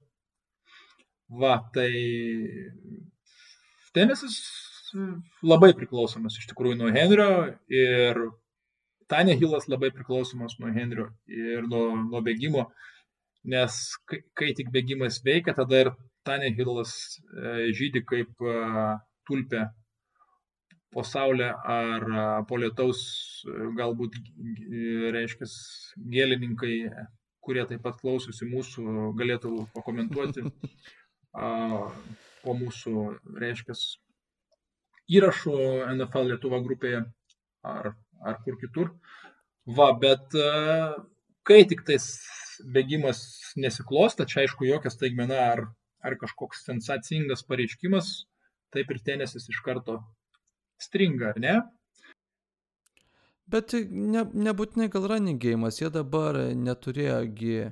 [1.42, 1.90] Va, tai
[3.96, 4.36] tenisas
[5.42, 7.30] labai priklausomas iš tikrųjų nuo Henrio
[7.72, 8.20] ir
[9.10, 12.66] Tane Hilas labai priklausomas nuo Henrio ir nuo, nuo bėgimo,
[13.46, 13.78] nes
[14.10, 15.92] kai, kai tik bėgimas veikia, tada ir
[16.26, 18.54] Tanehilas e, žydi kaip e,
[19.28, 19.66] tulpė
[20.94, 23.02] po saulę ar e, po lietaus,
[23.78, 24.16] galbūt,
[25.16, 25.48] reiškia,
[26.14, 26.76] gėlininkai,
[27.46, 30.46] kurie taip pat klausosi mūsų, galėtų pakomentuoti
[32.46, 33.04] po mūsų,
[33.42, 33.76] reiškia,
[35.18, 35.58] įrašų
[35.92, 37.04] NFL Lietuva grupėje
[37.62, 37.92] ar,
[38.26, 38.90] ar kur kitur.
[39.78, 40.34] Va, bet
[41.46, 42.08] kai tik tais
[42.74, 43.20] bėgimas
[43.58, 45.62] nesiklosta, čia aišku jokia staigmena ar
[46.04, 48.26] ar kažkoks sensacingas pareiškimas,
[48.74, 50.00] taip ir tenisis iš karto
[50.82, 51.56] stringa, ar ne?
[53.46, 57.68] Bet ne, nebūtinai gal running game'as, jie dabar neturėjogi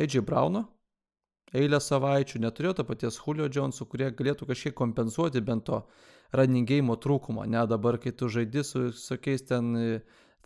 [0.00, 0.64] AJ Brauno
[1.56, 5.82] eilę savaičių, neturėjo to paties Julio Jonesų, kurie galėtų kažkiek kompensuoti bent to
[6.36, 7.44] running game'o trūkumo.
[7.50, 9.72] Ne dabar, kai tu žaidži su visokiais ten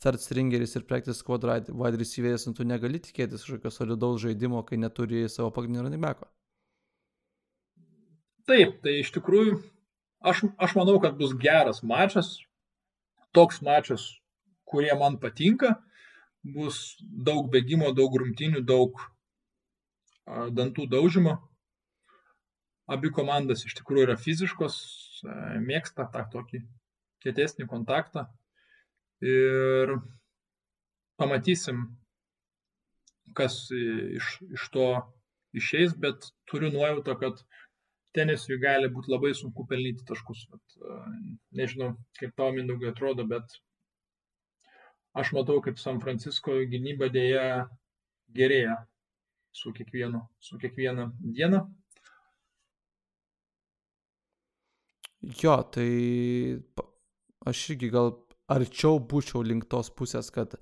[0.02, 5.28] third stringeris ir practice squad wide receiveris, tu negali tikėtis kažkokio solidaus žaidimo, kai neturi
[5.28, 6.33] savo pagrindinio running back'o.
[8.48, 9.56] Taip, tai iš tikrųjų
[10.24, 12.36] aš, aš manau, kad bus geras mačas,
[13.36, 14.04] toks mačas,
[14.68, 15.74] kurie man patinka,
[16.44, 19.00] bus daug bėgimo, daug rungtinių, daug
[20.26, 21.38] dantų daužimo.
[22.84, 24.76] Abi komandas iš tikrųjų yra fiziškos,
[25.64, 26.60] mėgsta tą tokį
[27.24, 28.26] kietesnį kontaktą.
[29.24, 29.94] Ir
[31.16, 31.86] pamatysim,
[33.32, 34.88] kas iš, iš to
[35.56, 37.40] išeis, bet turiu nuojautą, kad
[38.14, 40.46] tenisui gali būti labai sunku pelnyti taškus.
[40.52, 40.76] Bet,
[41.58, 43.56] nežinau, kaip tau mindaugai atrodo, bet
[45.18, 47.46] aš matau, kaip San Francisco gynyba dėja
[48.34, 48.78] gerėja
[49.54, 51.64] su kiekvienu, su kiekviena diena.
[55.40, 55.88] Jo, tai
[57.48, 58.12] aš irgi gal
[58.52, 60.58] arčiau būčiau link tos pusės, kad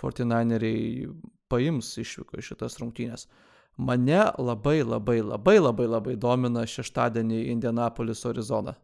[0.00, 1.10] 49eriai
[1.50, 3.26] paims išvyko iš šitas rungtynės.
[3.26, 8.74] Uh, Mane labai labai labai labai labai domina šeštadienį Indianapolis Arizona.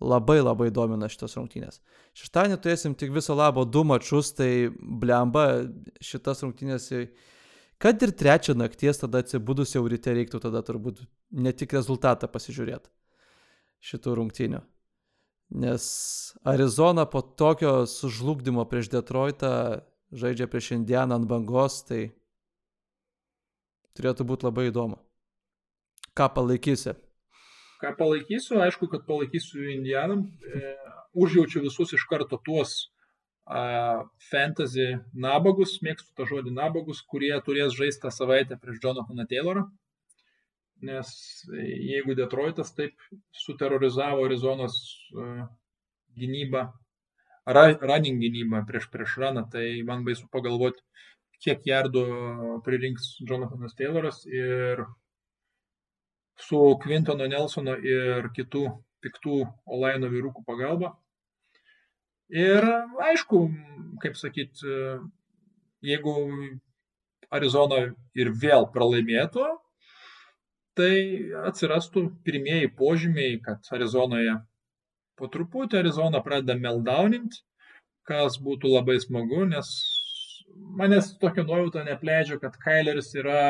[0.00, 1.80] Labai labai domina šitos rungtynės.
[2.16, 5.64] Šeštadienį turėsim tik viso labo du mačus, tai blemba
[6.04, 6.90] šitas rungtynės,
[7.80, 11.00] kad ir trečią nakties tada atsibudus jau ryte reiktų tada turbūt
[11.32, 12.92] ne tik rezultatą pasižiūrėti
[13.88, 14.60] šitų rungtynių.
[15.56, 15.84] Nes
[16.44, 19.80] Arizona po tokio sužlugdymo prieš Detroitą
[20.12, 22.10] žaidžia prieš Indianą ant bangos, tai
[23.96, 25.00] Turėtų būti labai įdomu.
[26.16, 26.96] Ką palaikysi?
[27.80, 30.26] Ką palaikysiu, aišku, kad palaikysiu Indianam.
[30.48, 30.76] E,
[31.16, 32.76] užjaučiu visus iš karto tuos
[33.44, 34.86] a, fantasy
[35.26, 39.66] nabagus, mėgstu tą žodį nabagus, kurie turės žaisti tą savaitę prieš Jonathaną Taylorą.
[40.84, 41.08] Nes
[41.56, 42.96] jeigu Detroitas taip
[43.44, 44.76] suterorizavo Arizonos
[45.16, 45.46] a,
[46.16, 46.66] gynybą,
[47.46, 50.84] ra, running gynybą prieš prieš raną, tai man baisu pagalvoti,
[51.46, 52.04] kiek jardų
[52.66, 54.82] pririnks Jonathanas Tayloras ir
[56.42, 58.66] su Quintono Nelsono ir kitų
[59.04, 59.40] piktų
[59.70, 60.96] Olaino vyrukų pagalba.
[62.32, 62.64] Ir
[63.06, 63.44] aišku,
[64.02, 64.58] kaip sakyt,
[65.86, 66.14] jeigu
[67.30, 67.84] Arizona
[68.18, 69.46] ir vėl pralaimėtų,
[70.76, 70.92] tai
[71.46, 74.34] atsirastų pirmieji požymiai, kad Arizonoje
[75.16, 77.38] po truputį Arizona pradeda meldaunint,
[78.06, 79.70] kas būtų labai smagu, nes
[80.78, 83.40] manęs tokia nuojauta nepleidžia, kad Kaileris yra,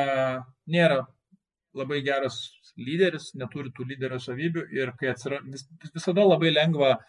[0.70, 1.04] nėra
[1.76, 2.38] labai geras
[2.76, 7.00] lyderis, neturi tų lyderio savybių ir kai atsira, vis, visada labai lengva a,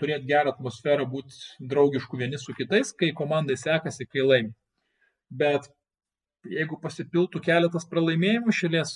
[0.00, 4.54] turėti gerą atmosferą, būti draugišku vieni su kitais, kai komandai sekasi, kai laimi.
[5.30, 5.70] Bet
[6.46, 8.92] jeigu pasipiltų keletas pralaimėjimų šilės,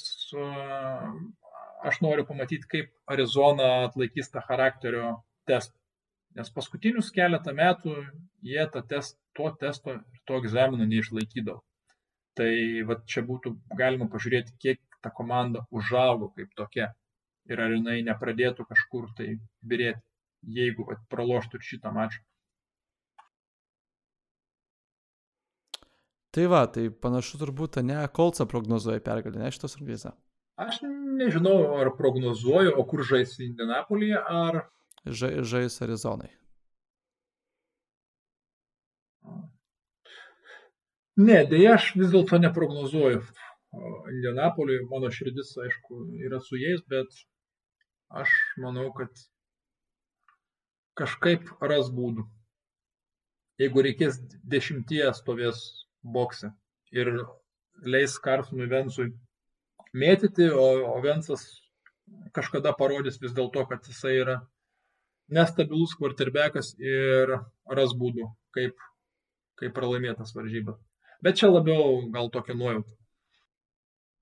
[1.90, 5.16] aš noriu pamatyti, kaip Arizona atlaikys tą charakterio
[5.48, 5.74] testą.
[6.38, 7.96] Nes paskutinius keletą metų
[8.46, 11.60] jie tą test, to testo ir to egzamino neišlaikydavo.
[12.38, 12.52] Tai
[12.88, 16.92] va čia būtų galima pažiūrėti, kiek ta komanda užaugo kaip tokia
[17.50, 19.34] ir ar jinai nepradėtų kažkur tai
[19.66, 20.02] birėti,
[20.56, 22.22] jeigu va, praloštų šitą mačą.
[26.30, 30.12] Tai va, tai panašu turbūt, ne, Kolca prognozuoja pergalę, ne šitos rungtynėse.
[30.60, 34.60] Aš nežinau, ar prognozuoju, o kur žais Indianapolyje, ar...
[35.08, 36.30] Ža, žais Arizonai.
[41.20, 43.20] Ne, dėja, aš vis dėlto neprognozuoju.
[44.12, 47.20] Indianapoliui mano širdis, aišku, yra su jais, bet
[48.22, 49.10] aš manau, kad
[51.00, 52.24] kažkaip ras būdų.
[53.60, 54.18] Jeigu reikės
[54.54, 55.60] dešimties stovės
[56.16, 56.54] bokse
[56.96, 57.12] ir
[57.94, 59.10] leis Karsonui Vensui
[59.92, 61.44] mėtyti, o, o Vensas
[62.36, 64.38] kažkada parodys vis dėlto, kad jisai yra
[65.30, 67.36] nestabilus kvarterbekas ir
[67.80, 68.86] ras būdų, kaip,
[69.60, 70.80] kaip pralaimėtas varžybas.
[71.24, 72.96] Bet čia labiau gal tokia nuojauta.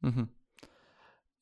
[0.06, 0.28] Mhm.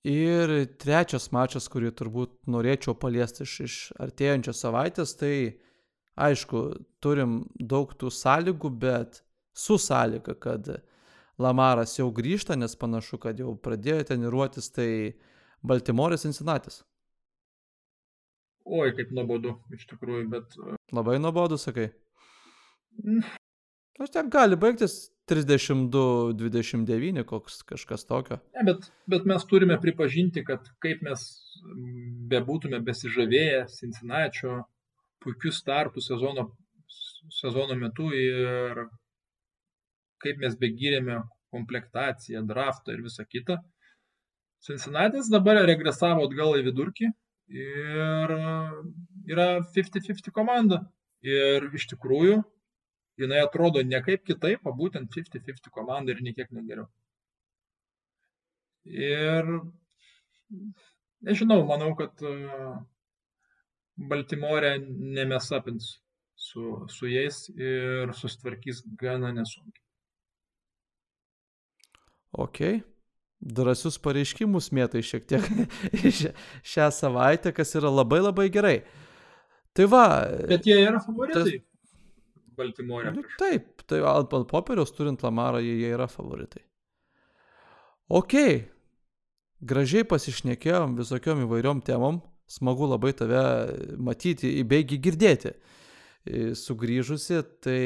[0.06, 5.32] Ir trečias mačas, kurį turbūt norėčiau paliesti iš, iš artėjančios savaitės, tai
[6.14, 6.62] aišku,
[7.02, 9.24] turim daug tų sąlygų, bet
[9.56, 10.70] su sąlyga, kad
[11.42, 14.88] Lamaras jau grįžta, nes panašu, kad jau pradėjo treniruotis, tai
[15.66, 16.70] Baltimoris Cincinnati.
[18.66, 20.54] Oi, kaip nuobodu, iš tikrųjų, bet.
[20.94, 21.90] Labai nuobodu, sakai.
[24.00, 24.96] Aš ten gali baigtis
[25.30, 28.38] 32-29, koks kažkas tokio.
[28.54, 31.20] Ne, bet, bet mes turime pripažinti, kad kaip mes
[32.30, 34.46] bebūtume besižavėję Cincinnati
[35.24, 36.44] puikių startų sezono,
[37.40, 38.86] sezono metu ir
[40.22, 41.22] kaip mes begyrėme
[41.54, 43.58] komplektaciją, draftą ir visą kitą.
[44.66, 47.10] Cincinnati dabar regresavo atgal į vidurkį
[47.54, 48.34] ir
[49.30, 50.84] yra 50-50 komanda.
[51.26, 52.42] Ir iš tikrųjų
[53.20, 56.88] jinai atrodo ne kaip kitaip, o būtent 50-50 komanda ir niekiek negeriau.
[58.86, 59.48] Ir
[61.26, 62.34] nežinau, manau, kad e,
[63.96, 65.96] Baltimorė nemesapins
[66.36, 69.82] su, su jais ir sustvarkys gana nesunkiai.
[72.36, 72.60] Ok.
[73.36, 75.44] Drąsius pareiškimus mėtai šiek tiek
[76.72, 78.78] šią savaitę, kas yra labai labai gerai.
[79.76, 80.06] Tai va.
[80.48, 81.42] Bet jie yra favoritai.
[81.44, 81.75] Tas,
[82.58, 83.12] Baltimorė.
[83.16, 86.62] Nu, taip, tai ant popieriaus turint Lamarą jie, jie yra favoritai.
[88.06, 88.36] Ok,
[89.60, 93.42] gražiai pasišnekėjom visokiom įvairiom temom, smagu labai tave
[93.98, 95.56] matyti, įbeigi girdėti.
[96.58, 97.82] Sugryžusi, tai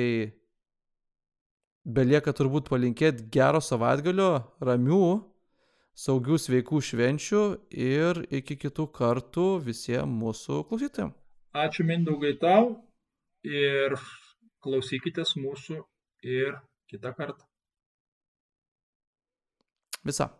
[1.85, 4.33] belieka turbūt palinkėti gero savaitgalio,
[4.65, 5.05] ramių,
[5.97, 7.43] saugių, sveikų švenčių
[7.77, 11.13] ir iki kitų kartų visiems mūsų klausytėm.
[11.57, 12.77] Ačiū Mindaugai tau
[13.45, 13.97] ir
[14.65, 15.81] klausykitės mūsų
[16.37, 16.59] ir
[16.91, 17.47] kitą kartą.
[20.05, 20.31] Visa.